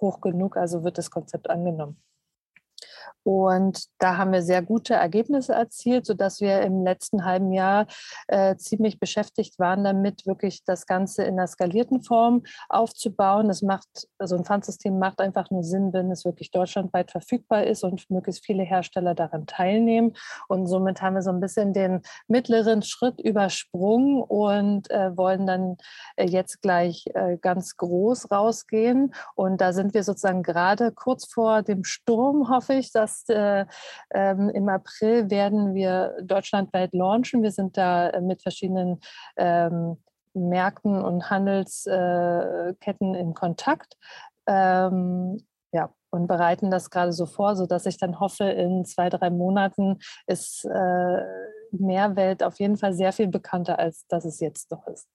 hoch 0.00 0.20
genug, 0.20 0.56
also 0.56 0.84
wird 0.84 0.98
das 0.98 1.10
Konzept 1.10 1.50
angenommen. 1.50 2.00
Und 3.22 3.84
da 3.98 4.16
haben 4.16 4.32
wir 4.32 4.42
sehr 4.42 4.62
gute 4.62 4.94
Ergebnisse 4.94 5.52
erzielt, 5.52 6.06
sodass 6.06 6.40
wir 6.40 6.62
im 6.62 6.82
letzten 6.82 7.24
halben 7.24 7.52
Jahr 7.52 7.86
äh, 8.26 8.56
ziemlich 8.56 8.98
beschäftigt 8.98 9.58
waren 9.58 9.84
damit, 9.84 10.26
wirklich 10.26 10.64
das 10.64 10.86
Ganze 10.86 11.24
in 11.24 11.34
einer 11.38 11.46
skalierten 11.46 12.02
Form 12.02 12.42
aufzubauen. 12.68 13.48
Das 13.48 13.62
macht, 13.62 14.08
also 14.18 14.36
ein 14.36 14.44
Pfandsystem 14.44 14.98
macht 14.98 15.20
einfach 15.20 15.50
nur 15.50 15.62
Sinn, 15.62 15.92
wenn 15.92 16.10
es 16.10 16.24
wirklich 16.24 16.50
deutschlandweit 16.50 17.10
verfügbar 17.10 17.64
ist 17.64 17.84
und 17.84 18.08
möglichst 18.10 18.46
viele 18.46 18.62
Hersteller 18.62 19.14
daran 19.14 19.46
teilnehmen. 19.46 20.14
Und 20.48 20.66
somit 20.66 21.02
haben 21.02 21.14
wir 21.14 21.22
so 21.22 21.30
ein 21.30 21.40
bisschen 21.40 21.72
den 21.74 22.00
mittleren 22.28 22.82
Schritt 22.82 23.20
übersprungen 23.20 24.22
und 24.22 24.90
äh, 24.90 25.16
wollen 25.16 25.46
dann 25.46 25.76
äh, 26.16 26.26
jetzt 26.26 26.62
gleich 26.62 27.04
äh, 27.14 27.36
ganz 27.36 27.76
groß 27.76 28.30
rausgehen. 28.30 29.12
Und 29.34 29.60
da 29.60 29.72
sind 29.72 29.94
wir 29.94 30.02
sozusagen 30.02 30.42
gerade 30.42 30.92
kurz 30.92 31.30
vor 31.30 31.62
dem 31.62 31.84
Sturm, 31.84 32.48
hoffe 32.48 32.74
ich, 32.74 32.87
dass 32.92 33.18
jetzt 33.18 33.30
äh, 33.30 33.66
ähm, 34.10 34.48
im 34.50 34.68
April 34.68 35.30
werden 35.30 35.74
wir 35.74 36.16
deutschlandweit 36.22 36.94
launchen. 36.94 37.42
Wir 37.42 37.52
sind 37.52 37.76
da 37.76 38.10
äh, 38.10 38.20
mit 38.20 38.42
verschiedenen 38.42 39.00
ähm, 39.36 39.98
Märkten 40.34 41.02
und 41.02 41.30
Handelsketten 41.30 43.14
äh, 43.14 43.20
in 43.20 43.34
Kontakt. 43.34 43.96
Ähm, 44.46 45.44
ja, 45.72 45.90
und 46.10 46.26
bereiten 46.26 46.70
das 46.70 46.90
gerade 46.90 47.12
so 47.12 47.26
vor, 47.26 47.56
sodass 47.56 47.86
ich 47.86 47.98
dann 47.98 48.20
hoffe, 48.20 48.44
in 48.44 48.84
zwei, 48.84 49.10
drei 49.10 49.30
Monaten 49.30 49.98
ist 50.26 50.64
äh, 50.64 51.22
Mehrwelt 51.70 52.42
auf 52.42 52.58
jeden 52.58 52.76
Fall 52.78 52.94
sehr 52.94 53.12
viel 53.12 53.28
bekannter, 53.28 53.78
als 53.78 54.06
dass 54.06 54.24
es 54.24 54.40
jetzt 54.40 54.70
noch 54.70 54.86
ist. 54.86 55.06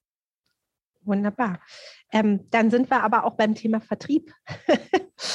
Wunderbar. 1.01 1.59
Ähm, 2.11 2.47
dann 2.51 2.69
sind 2.69 2.89
wir 2.89 3.03
aber 3.03 3.25
auch 3.25 3.33
beim 3.33 3.55
Thema 3.55 3.81
Vertrieb. 3.81 4.31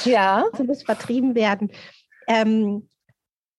Ja. 0.03 0.45
Es 0.53 0.59
muss 0.65 0.83
vertrieben 0.83 1.35
werden. 1.35 1.71
Ähm, 2.29 2.87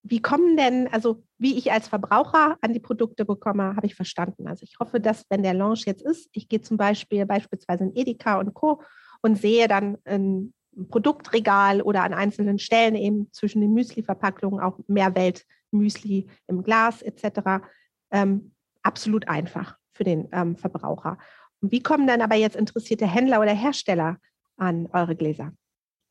wie 0.03 0.21
kommen 0.21 0.57
denn, 0.57 0.87
also 0.91 1.23
wie 1.37 1.57
ich 1.57 1.71
als 1.71 1.87
Verbraucher 1.87 2.57
an 2.61 2.73
die 2.73 2.79
Produkte 2.79 3.25
bekomme, 3.25 3.75
habe 3.75 3.85
ich 3.85 3.93
verstanden. 3.93 4.47
Also 4.47 4.63
ich 4.63 4.79
hoffe, 4.79 4.99
dass 4.99 5.25
wenn 5.29 5.43
der 5.43 5.53
Launch 5.53 5.85
jetzt 5.85 6.01
ist, 6.01 6.29
ich 6.31 6.49
gehe 6.49 6.61
zum 6.61 6.77
Beispiel 6.77 7.25
beispielsweise 7.25 7.83
in 7.83 7.95
Edeka 7.95 8.39
und 8.39 8.53
Co. 8.53 8.81
und 9.21 9.37
sehe 9.37 9.67
dann 9.67 9.97
ein 10.05 10.53
Produktregal 10.89 11.81
oder 11.81 12.03
an 12.03 12.13
einzelnen 12.13 12.57
Stellen 12.57 12.95
eben 12.95 13.31
zwischen 13.31 13.61
den 13.61 13.73
Müsli-Verpackungen 13.73 14.59
auch 14.59 14.79
Mehrwelt-Müsli 14.87 16.27
im 16.47 16.63
Glas 16.63 17.01
etc. 17.01 17.63
Ähm, 18.09 18.53
absolut 18.81 19.27
einfach 19.27 19.77
für 19.93 20.03
den 20.03 20.29
ähm, 20.31 20.55
Verbraucher. 20.55 21.17
Und 21.61 21.71
wie 21.71 21.83
kommen 21.83 22.07
dann 22.07 22.21
aber 22.21 22.35
jetzt 22.35 22.55
interessierte 22.55 23.05
Händler 23.05 23.41
oder 23.41 23.53
Hersteller 23.53 24.17
an 24.57 24.87
eure 24.93 25.15
Gläser? 25.15 25.53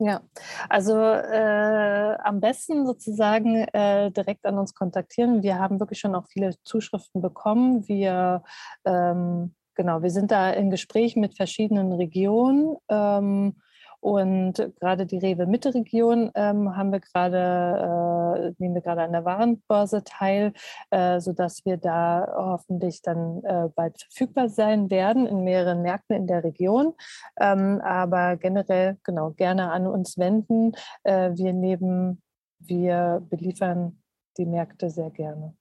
Ja, 0.03 0.23
also 0.71 0.97
äh, 0.99 2.17
am 2.25 2.41
besten 2.41 2.87
sozusagen 2.87 3.65
äh, 3.75 4.11
direkt 4.11 4.47
an 4.47 4.59
uns 4.59 4.75
kontaktieren. 4.75 5.43
Wir 5.43 5.59
haben 5.59 5.79
wirklich 5.79 6.01
schon 6.01 6.15
auch 6.15 6.27
viele 6.27 6.55
Zuschriften 6.65 7.21
bekommen. 7.21 7.87
Wir 7.87 8.43
ähm, 8.87 9.55
genau, 9.75 10.03
wir 10.03 10.09
sind 10.09 10.31
da 10.31 10.53
in 10.53 10.71
Gesprächen 10.71 11.21
mit 11.21 11.37
verschiedenen 11.37 11.93
Regionen. 11.93 12.77
Ähm, 12.89 13.57
und 14.01 14.55
gerade 14.81 15.05
die 15.05 15.19
Rewe-Mitte-Region 15.19 16.31
ähm, 16.35 16.75
haben 16.75 16.91
wir 16.91 17.01
gerade, 17.01 18.49
äh, 18.49 18.55
nehmen 18.59 18.75
wir 18.75 18.81
gerade 18.83 19.03
an 19.03 19.13
der 19.13 19.27
Warenbörse 19.27 20.03
teil, 20.05 20.55
äh, 20.91 21.21
sodass 21.21 21.65
wir 21.67 21.77
da 21.77 22.27
hoffentlich 22.35 23.03
dann 23.03 23.45
äh, 23.45 23.69
bald 23.75 24.01
verfügbar 24.01 24.49
sein 24.49 24.91
werden 24.91 25.27
in 25.27 25.45
mehreren 25.45 25.83
Märkten 25.83 26.17
in 26.17 26.27
der 26.27 26.43
Region. 26.43 26.95
Ähm, 27.39 27.81
aber 27.83 28.37
generell, 28.37 28.97
genau, 29.05 29.31
gerne 29.33 29.71
an 29.71 29.87
uns 29.87 30.17
wenden. 30.17 30.73
Äh, 31.03 31.33
wir 31.35 31.53
nehmen, 31.53 32.23
wir 32.59 33.23
beliefern 33.29 34.03
die 34.39 34.47
Märkte 34.47 34.89
sehr 34.89 35.11
gerne. 35.11 35.55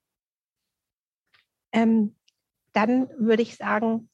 Ähm, 1.74 2.15
dann 2.72 3.10
würde 3.17 3.41
ich 3.41 3.58
sagen, 3.58 4.10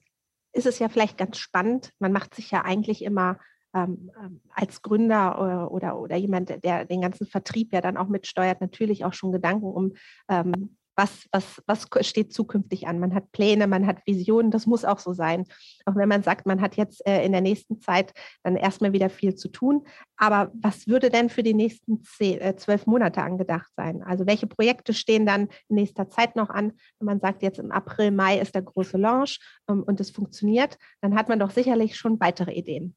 ist 0.52 0.66
es 0.66 0.80
ja 0.80 0.90
vielleicht 0.90 1.18
ganz 1.18 1.38
spannend. 1.38 1.92
Man 2.00 2.12
macht 2.12 2.34
sich 2.34 2.50
ja 2.50 2.64
eigentlich 2.64 3.04
immer 3.04 3.38
ähm, 3.76 4.10
ähm, 4.20 4.42
als 4.50 4.82
Gründer 4.82 5.40
oder, 5.40 5.72
oder, 5.72 6.00
oder, 6.00 6.16
jemand, 6.16 6.64
der 6.64 6.86
den 6.86 7.02
ganzen 7.02 7.28
Vertrieb 7.28 7.74
ja 7.74 7.82
dann 7.82 7.98
auch 7.98 8.08
mitsteuert, 8.08 8.62
natürlich 8.62 9.06
auch 9.06 9.14
schon 9.14 9.32
Gedanken 9.32 9.66
um, 9.66 9.94
ähm, 10.30 10.78
was, 10.96 11.28
was, 11.32 11.62
was 11.68 11.88
steht 12.02 12.34
zukünftig 12.34 12.88
an. 12.88 13.00
Man 13.00 13.14
hat 13.14 13.32
Pläne, 13.32 13.68
man 13.68 13.86
hat 13.86 14.06
Visionen, 14.06 14.52
das 14.52 14.66
muss 14.66 14.86
auch 14.86 15.00
so 15.00 15.14
sein. 15.14 15.46
Auch 15.86 15.96
wenn 15.96 16.08
man 16.08 16.24
sagt, 16.24 16.46
man 16.46 16.62
hat 16.62 16.78
jetzt 16.78 17.06
äh, 17.06 17.26
in 17.26 17.34
der 17.34 17.42
nächsten 17.42 17.82
Zeit 17.82 18.14
dann 18.44 18.56
erstmal 18.56 18.94
wieder 18.94 19.10
viel 19.10 19.36
zu 19.36 19.50
tun. 19.50 19.86
Aber 20.16 20.52
was 20.54 20.88
würde 20.88 21.10
denn 21.10 21.30
für 21.30 21.44
die 21.44 21.54
nächsten 21.54 22.02
zehn, 22.04 22.40
äh, 22.40 22.56
zwölf 22.56 22.86
Monate 22.86 23.22
angedacht 23.22 23.72
sein? 23.76 24.04
Also 24.04 24.26
welche 24.26 24.48
Projekte 24.48 24.94
stehen 24.94 25.26
dann 25.26 25.50
in 25.68 25.76
nächster 25.76 26.10
Zeit 26.10 26.36
noch 26.36 26.50
an? 26.50 26.74
Wenn 27.00 27.08
man 27.08 27.20
sagt, 27.20 27.44
jetzt 27.44 27.60
im 27.60 27.72
April, 27.72 28.12
Mai 28.12 28.40
ist 28.40 28.56
der 28.56 28.62
große 28.62 28.98
Launch 28.98 29.40
ähm, 29.70 29.84
und 29.84 30.00
es 30.00 30.12
funktioniert, 30.12 30.78
dann 31.02 31.16
hat 31.16 31.28
man 31.28 31.40
doch 31.40 31.52
sicherlich 31.52 31.98
schon 31.98 32.20
weitere 32.22 32.54
Ideen. 32.54 32.96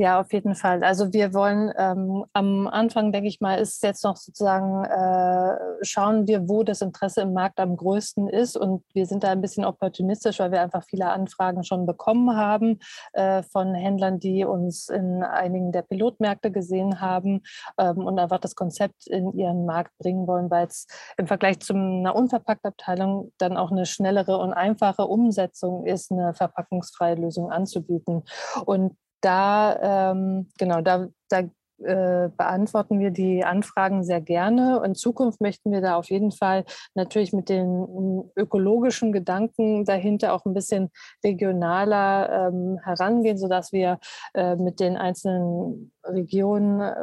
Ja, 0.00 0.20
auf 0.20 0.32
jeden 0.32 0.54
Fall. 0.54 0.84
Also 0.84 1.12
wir 1.12 1.34
wollen 1.34 1.72
ähm, 1.76 2.24
am 2.32 2.68
Anfang, 2.68 3.10
denke 3.10 3.26
ich 3.26 3.40
mal, 3.40 3.56
ist 3.58 3.82
jetzt 3.82 4.04
noch 4.04 4.16
sozusagen, 4.16 4.84
äh, 4.84 5.58
schauen 5.82 6.28
wir, 6.28 6.48
wo 6.48 6.62
das 6.62 6.82
Interesse 6.82 7.22
im 7.22 7.32
Markt 7.32 7.58
am 7.58 7.76
größten 7.76 8.28
ist. 8.28 8.56
Und 8.56 8.84
wir 8.94 9.06
sind 9.06 9.24
da 9.24 9.30
ein 9.30 9.40
bisschen 9.40 9.64
opportunistisch, 9.64 10.38
weil 10.38 10.52
wir 10.52 10.60
einfach 10.62 10.84
viele 10.84 11.08
Anfragen 11.08 11.64
schon 11.64 11.84
bekommen 11.84 12.36
haben 12.36 12.78
äh, 13.12 13.42
von 13.42 13.74
Händlern, 13.74 14.20
die 14.20 14.44
uns 14.44 14.88
in 14.88 15.24
einigen 15.24 15.72
der 15.72 15.82
Pilotmärkte 15.82 16.52
gesehen 16.52 17.00
haben 17.00 17.42
ähm, 17.76 18.06
und 18.06 18.20
einfach 18.20 18.38
das 18.38 18.54
Konzept 18.54 19.08
in 19.08 19.32
ihren 19.32 19.66
Markt 19.66 19.98
bringen 19.98 20.28
wollen, 20.28 20.48
weil 20.48 20.68
es 20.68 20.86
im 21.16 21.26
Vergleich 21.26 21.58
zu 21.58 21.74
einer 21.74 22.14
Unverpacktabteilung 22.14 23.32
dann 23.38 23.56
auch 23.56 23.72
eine 23.72 23.84
schnellere 23.84 24.38
und 24.38 24.52
einfache 24.52 25.06
Umsetzung 25.06 25.86
ist, 25.86 26.12
eine 26.12 26.34
verpackungsfreie 26.34 27.16
Lösung 27.16 27.50
anzubieten. 27.50 28.22
Und 28.64 28.96
da, 29.20 30.12
ähm, 30.12 30.48
genau, 30.58 30.80
da, 30.80 31.08
da 31.28 31.42
äh, 31.80 32.28
beantworten 32.36 32.98
wir 32.98 33.12
die 33.12 33.44
Anfragen 33.44 34.02
sehr 34.02 34.20
gerne. 34.20 34.82
In 34.84 34.96
Zukunft 34.96 35.40
möchten 35.40 35.70
wir 35.70 35.80
da 35.80 35.94
auf 35.94 36.10
jeden 36.10 36.32
Fall 36.32 36.64
natürlich 36.94 37.32
mit 37.32 37.48
den 37.48 38.28
ökologischen 38.34 39.12
Gedanken 39.12 39.84
dahinter 39.84 40.32
auch 40.32 40.44
ein 40.44 40.54
bisschen 40.54 40.90
regionaler 41.24 42.48
ähm, 42.48 42.80
herangehen, 42.82 43.38
sodass 43.38 43.70
wir 43.72 44.00
äh, 44.34 44.56
mit 44.56 44.80
den 44.80 44.96
einzelnen 44.96 45.92
Regionen 46.04 46.80
äh, 46.80 46.96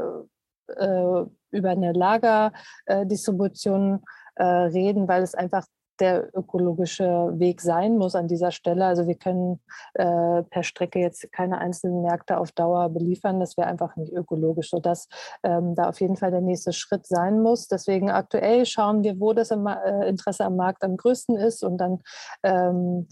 äh 0.83 1.25
über 1.51 1.69
eine 1.69 1.93
Lagerdistribution 1.93 4.03
äh, 4.35 4.43
reden, 4.43 5.07
weil 5.07 5.23
es 5.23 5.35
einfach 5.35 5.65
der 5.99 6.35
ökologische 6.35 7.33
Weg 7.39 7.61
sein 7.61 7.97
muss 7.97 8.15
an 8.15 8.27
dieser 8.27 8.51
Stelle. 8.51 8.85
Also 8.85 9.07
wir 9.07 9.15
können 9.15 9.59
äh, 9.93 10.43
per 10.43 10.63
Strecke 10.63 10.99
jetzt 10.99 11.31
keine 11.31 11.57
einzelnen 11.57 12.01
Märkte 12.01 12.37
auf 12.37 12.51
Dauer 12.51 12.89
beliefern. 12.89 13.39
Das 13.39 13.57
wäre 13.57 13.67
einfach 13.67 13.95
nicht 13.95 14.13
ökologisch, 14.13 14.69
sodass 14.69 15.07
ähm, 15.43 15.75
da 15.75 15.89
auf 15.89 15.99
jeden 16.01 16.15
Fall 16.15 16.31
der 16.31 16.41
nächste 16.41 16.73
Schritt 16.73 17.07
sein 17.07 17.41
muss. 17.41 17.67
Deswegen 17.67 18.09
aktuell 18.09 18.65
schauen 18.65 19.03
wir, 19.03 19.19
wo 19.19 19.33
das 19.33 19.51
äh, 19.51 20.09
Interesse 20.09 20.45
am 20.45 20.55
Markt 20.55 20.83
am 20.83 20.97
größten 20.97 21.37
ist 21.37 21.63
und 21.63 21.77
dann 21.77 22.01
ähm, 22.43 23.07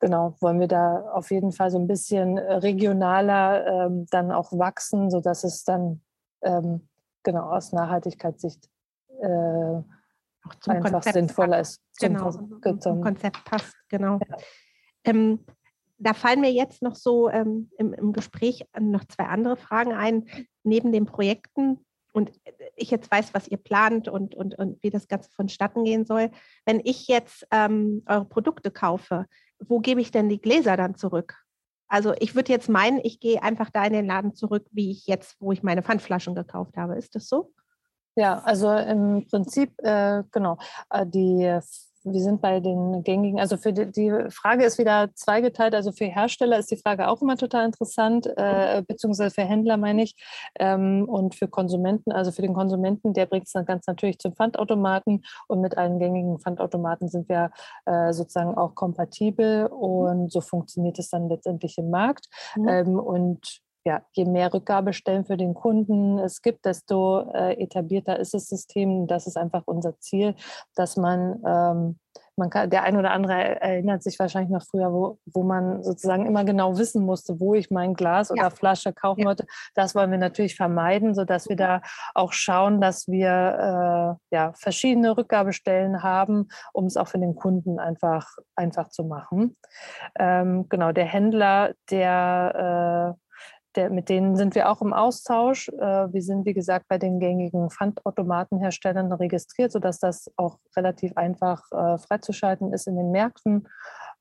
genau, 0.00 0.36
wollen 0.40 0.60
wir 0.60 0.68
da 0.68 1.10
auf 1.12 1.30
jeden 1.30 1.52
Fall 1.52 1.70
so 1.70 1.78
ein 1.78 1.88
bisschen 1.88 2.38
regionaler 2.38 3.86
ähm, 3.86 4.06
dann 4.10 4.32
auch 4.32 4.52
wachsen, 4.52 5.10
sodass 5.10 5.44
es 5.44 5.64
dann 5.64 6.02
ähm, 6.42 6.88
genau 7.22 7.50
aus 7.50 7.72
Nachhaltigkeitssicht 7.72 8.68
äh, 9.20 9.82
auch 10.44 10.54
zum 10.56 10.74
einfach 10.74 10.92
Konzept 10.92 11.14
sinnvoller 11.14 11.60
ist. 11.60 11.80
Genau, 11.98 12.30
zum, 12.30 12.80
zum 12.80 13.00
Konzept 13.00 13.44
passt, 13.44 13.74
genau. 13.88 14.18
Ja. 14.28 14.36
Ähm, 15.04 15.44
da 15.98 16.14
fallen 16.14 16.40
mir 16.40 16.52
jetzt 16.52 16.82
noch 16.82 16.94
so 16.94 17.28
ähm, 17.28 17.70
im, 17.76 17.92
im, 17.92 18.12
Gespräch 18.12 18.64
noch 18.78 19.04
zwei 19.04 19.24
andere 19.24 19.56
Fragen 19.56 19.92
ein, 19.92 20.26
neben 20.62 20.92
den 20.92 21.06
Projekten. 21.06 21.84
Und 22.12 22.32
ich 22.76 22.90
jetzt 22.90 23.10
weiß, 23.10 23.34
was 23.34 23.48
ihr 23.48 23.58
plant 23.58 24.08
und, 24.08 24.34
und, 24.34 24.56
und 24.56 24.82
wie 24.82 24.90
das 24.90 25.08
Ganze 25.08 25.30
vonstatten 25.30 25.84
gehen 25.84 26.04
soll. 26.04 26.30
Wenn 26.64 26.80
ich 26.84 27.08
jetzt 27.08 27.46
ähm, 27.50 28.02
eure 28.06 28.24
Produkte 28.24 28.70
kaufe, 28.70 29.26
wo 29.58 29.80
gebe 29.80 30.00
ich 30.00 30.10
denn 30.10 30.28
die 30.28 30.40
Gläser 30.40 30.76
dann 30.76 30.94
zurück? 30.94 31.36
Also 31.88 32.14
ich 32.18 32.34
würde 32.34 32.52
jetzt 32.52 32.68
meinen, 32.68 33.00
ich 33.02 33.18
gehe 33.18 33.42
einfach 33.42 33.70
da 33.70 33.84
in 33.84 33.92
den 33.92 34.06
Laden 34.06 34.34
zurück, 34.34 34.66
wie 34.70 34.90
ich 34.90 35.06
jetzt, 35.06 35.36
wo 35.40 35.52
ich 35.52 35.62
meine 35.62 35.82
Pfandflaschen 35.82 36.34
gekauft 36.34 36.76
habe. 36.76 36.96
Ist 36.96 37.14
das 37.14 37.28
so? 37.28 37.52
Ja, 38.18 38.40
also 38.40 38.72
im 38.72 39.28
Prinzip, 39.30 39.70
äh, 39.78 40.24
genau, 40.32 40.58
äh, 40.90 41.06
die, 41.06 41.56
wir 42.02 42.20
sind 42.20 42.40
bei 42.40 42.58
den 42.58 43.04
gängigen, 43.04 43.38
also 43.38 43.56
für 43.56 43.72
die, 43.72 43.92
die, 43.92 44.12
Frage 44.30 44.64
ist 44.64 44.76
wieder 44.76 45.14
zweigeteilt, 45.14 45.72
also 45.72 45.92
für 45.92 46.06
Hersteller 46.06 46.58
ist 46.58 46.68
die 46.72 46.78
Frage 46.78 47.06
auch 47.06 47.22
immer 47.22 47.36
total 47.36 47.66
interessant, 47.66 48.26
äh, 48.36 48.82
beziehungsweise 48.84 49.32
für 49.32 49.42
Händler 49.42 49.76
meine 49.76 50.02
ich, 50.02 50.16
ähm, 50.58 51.08
und 51.08 51.36
für 51.36 51.46
Konsumenten, 51.46 52.10
also 52.10 52.32
für 52.32 52.42
den 52.42 52.54
Konsumenten, 52.54 53.12
der 53.12 53.26
bringt 53.26 53.46
es 53.46 53.52
dann 53.52 53.66
ganz 53.66 53.86
natürlich 53.86 54.18
zum 54.18 54.34
Pfandautomaten 54.34 55.22
und 55.46 55.60
mit 55.60 55.78
allen 55.78 56.00
gängigen 56.00 56.40
Pfandautomaten 56.40 57.06
sind 57.06 57.28
wir 57.28 57.52
äh, 57.86 58.12
sozusagen 58.12 58.56
auch 58.56 58.74
kompatibel 58.74 59.66
und 59.66 60.32
so 60.32 60.40
funktioniert 60.40 60.98
es 60.98 61.10
dann 61.10 61.28
letztendlich 61.28 61.78
im 61.78 61.90
Markt. 61.90 62.26
Mhm. 62.56 62.68
Ähm, 62.68 62.98
und 62.98 63.62
ja, 63.88 64.02
je 64.12 64.26
mehr 64.26 64.52
Rückgabestellen 64.52 65.24
für 65.24 65.38
den 65.38 65.54
Kunden 65.54 66.18
es 66.18 66.42
gibt, 66.42 66.66
desto 66.66 67.20
äh, 67.32 67.54
etablierter 67.54 68.18
ist 68.18 68.34
das 68.34 68.46
System. 68.46 69.06
Das 69.06 69.26
ist 69.26 69.38
einfach 69.38 69.62
unser 69.64 69.98
Ziel, 69.98 70.34
dass 70.74 70.98
man, 70.98 71.42
ähm, 71.46 71.98
man 72.36 72.50
kann, 72.50 72.68
der 72.68 72.82
ein 72.82 72.98
oder 72.98 73.12
andere 73.12 73.62
erinnert 73.62 74.02
sich 74.02 74.18
wahrscheinlich 74.18 74.50
noch 74.50 74.62
früher, 74.62 74.92
wo, 74.92 75.18
wo 75.24 75.42
man 75.42 75.82
sozusagen 75.82 76.26
immer 76.26 76.44
genau 76.44 76.76
wissen 76.76 77.02
musste, 77.02 77.40
wo 77.40 77.54
ich 77.54 77.70
mein 77.70 77.94
Glas 77.94 78.30
oder 78.30 78.50
Flasche 78.50 78.92
kaufen 78.92 79.20
ja. 79.20 79.28
wollte. 79.28 79.46
Das 79.74 79.94
wollen 79.94 80.10
wir 80.10 80.18
natürlich 80.18 80.54
vermeiden, 80.54 81.14
sodass 81.14 81.48
wir 81.48 81.56
da 81.56 81.80
auch 82.14 82.34
schauen, 82.34 82.82
dass 82.82 83.08
wir 83.08 84.18
äh, 84.30 84.36
ja, 84.36 84.52
verschiedene 84.52 85.16
Rückgabestellen 85.16 86.02
haben, 86.02 86.48
um 86.74 86.84
es 86.84 86.98
auch 86.98 87.08
für 87.08 87.18
den 87.18 87.36
Kunden 87.36 87.78
einfach, 87.78 88.36
einfach 88.54 88.90
zu 88.90 89.04
machen. 89.04 89.56
Ähm, 90.18 90.68
genau, 90.68 90.92
der 90.92 91.06
Händler, 91.06 91.72
der 91.90 93.16
äh, 93.16 93.27
der, 93.76 93.90
mit 93.90 94.08
denen 94.08 94.36
sind 94.36 94.54
wir 94.54 94.70
auch 94.70 94.80
im 94.82 94.92
Austausch. 94.92 95.68
Äh, 95.68 96.12
wir 96.12 96.22
sind, 96.22 96.46
wie 96.46 96.54
gesagt, 96.54 96.86
bei 96.88 96.98
den 96.98 97.20
gängigen 97.20 97.70
Pfandautomatenherstellern 97.70 99.12
registriert, 99.12 99.72
sodass 99.72 99.98
das 99.98 100.30
auch 100.36 100.58
relativ 100.76 101.16
einfach 101.16 101.62
äh, 101.72 101.98
freizuschalten 101.98 102.72
ist 102.72 102.86
in 102.86 102.96
den 102.96 103.10
Märkten. 103.10 103.68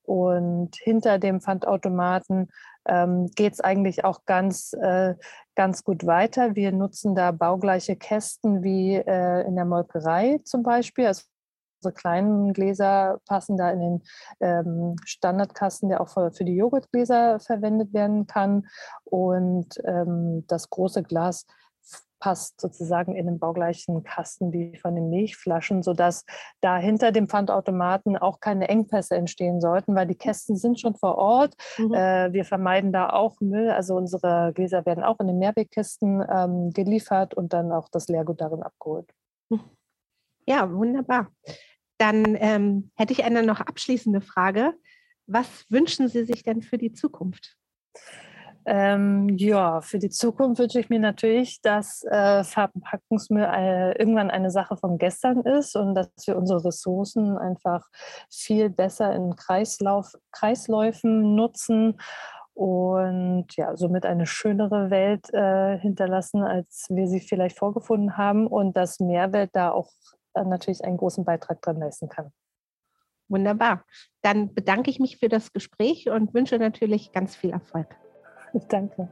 Und 0.04 0.76
hinter 0.78 1.20
dem 1.20 1.42
Pfandautomaten 1.42 2.50
ähm, 2.88 3.30
geht 3.36 3.54
es 3.54 3.60
eigentlich 3.60 4.06
auch 4.06 4.22
ganz, 4.26 4.74
äh, 4.74 5.16
ganz 5.56 5.84
gut 5.84 6.06
weiter. 6.06 6.56
Wir 6.56 6.72
nutzen 6.72 7.14
da 7.14 7.32
baugleiche 7.32 7.98
Kästen 7.98 8.64
wie 8.64 8.96
äh, 8.96 9.46
in 9.46 9.56
der 9.56 9.66
Molkerei 9.66 10.40
zum 10.46 10.64
Beispiel. 10.64 11.08
Also 11.08 11.24
Unsere 11.80 11.94
kleinen 11.94 12.54
Gläser 12.54 13.20
passen 13.28 13.58
da 13.58 13.70
in 13.72 13.80
den 13.80 14.04
ähm, 14.40 14.96
Standardkasten, 15.06 15.90
der 15.90 16.02
auch 16.02 16.10
für, 16.10 16.32
für, 16.32 16.44
die 16.44 16.56
Joghurtgläser 16.56 17.40
verwendet 17.40 17.94
werden 17.94 18.26
kann. 18.26 18.68
Und 19.04 19.80
ähm, 19.86 20.46
das 20.48 20.70
große 20.70 21.04
Glas 21.04 21.46
passt 22.20 22.60
sozusagen 22.60 23.16
in 23.16 23.28
den 23.28 23.40
baugleichen 23.40 24.04
Kasten 24.04 24.52
wie 24.52 24.78
von 24.78 24.96
den 24.96 25.10
Milchflaschen, 25.10 25.84
sodass 25.84 26.26
da 26.62 26.78
hinter 26.78 27.12
dem 27.12 27.28
Pfandautomaten 27.28 28.18
auch 28.18 28.40
keine 28.40 28.70
Engpässe 28.70 29.16
entstehen 29.16 29.62
sollten, 29.62 29.96
weil 29.96 30.08
die 30.08 30.18
Kästen 30.18 30.58
sind 30.58 30.80
schon 30.80 30.96
vor 30.96 31.16
Ort. 31.18 31.54
Mhm. 31.78 31.94
Äh, 31.94 32.34
wir 32.34 32.46
vermeiden 32.46 32.92
da 32.92 33.10
auch 33.10 33.40
Müll. 33.40 33.70
Also 33.70 33.96
unsere 33.96 34.52
Gläser 34.54 34.86
werden 34.86 35.04
auch 35.04 35.20
in 35.20 35.28
den 35.28 35.38
Mehrwegkisten 35.38 36.26
ähm, 36.30 36.72
geliefert 36.72 37.34
und 37.34 37.54
dann 37.54 37.72
auch 37.72 37.88
das 37.90 38.08
Leergut 38.08 38.42
darin 38.42 38.64
abgeholt. 38.64 39.12
Ja, 40.48 40.72
wunderbar. 40.72 41.28
Dann 41.98 42.38
ähm, 42.40 42.92
hätte 42.96 43.14
ich 43.14 43.24
eine 43.24 43.44
noch 43.44 43.60
abschließende 43.60 44.22
Frage. 44.22 44.74
Was 45.26 45.66
wünschen 45.70 46.08
Sie 46.08 46.24
sich 46.24 46.44
denn 46.44 46.62
für 46.62 46.78
die 46.78 46.94
Zukunft? 46.94 47.58
Ähm, 48.66 49.30
ja, 49.38 49.82
für 49.82 49.98
die 49.98 50.10
Zukunft 50.10 50.60
wünsche 50.60 50.80
ich 50.80 50.90
mir 50.90 51.00
natürlich, 51.00 51.62
dass 51.62 52.04
äh, 52.04 52.44
Verpackungsmüll 52.44 53.44
äh, 53.44 53.98
irgendwann 53.98 54.30
eine 54.30 54.52
Sache 54.52 54.76
von 54.76 54.98
gestern 54.98 55.42
ist 55.42 55.76
und 55.76 55.96
dass 55.96 56.10
wir 56.26 56.38
unsere 56.38 56.66
Ressourcen 56.66 57.38
einfach 57.38 57.88
viel 58.30 58.70
besser 58.70 59.14
in 59.16 59.36
Kreislauf, 59.38 60.14
Kreisläufen 60.32 61.36
nutzen 61.36 61.98
und 62.54 63.48
ja, 63.56 63.78
somit 63.78 64.06
eine 64.06 64.26
schönere 64.26 64.90
Welt 64.90 65.34
äh, 65.34 65.78
hinterlassen, 65.78 66.44
als 66.44 66.88
wir 66.90 67.08
sie 67.08 67.22
vielleicht 67.22 67.58
vorgefunden 67.58 68.18
haben 68.18 68.48
und 68.48 68.76
dass 68.76 69.00
Mehrwert 69.00 69.52
da 69.54 69.72
auch 69.72 69.92
natürlich 70.46 70.84
einen 70.84 70.98
großen 70.98 71.26
Beitrag 71.26 71.62
dran 71.62 71.80
leisten 71.80 72.10
kann. 72.10 72.32
Wunderbar. 73.30 73.84
Dann 74.22 74.54
bedanke 74.54 74.90
ich 74.90 75.00
mich 75.00 75.18
für 75.18 75.30
das 75.30 75.52
Gespräch 75.52 76.10
und 76.10 76.34
wünsche 76.34 76.58
natürlich 76.58 77.12
ganz 77.12 77.36
viel 77.36 77.52
Erfolg. 77.52 77.96
Danke. 78.70 79.10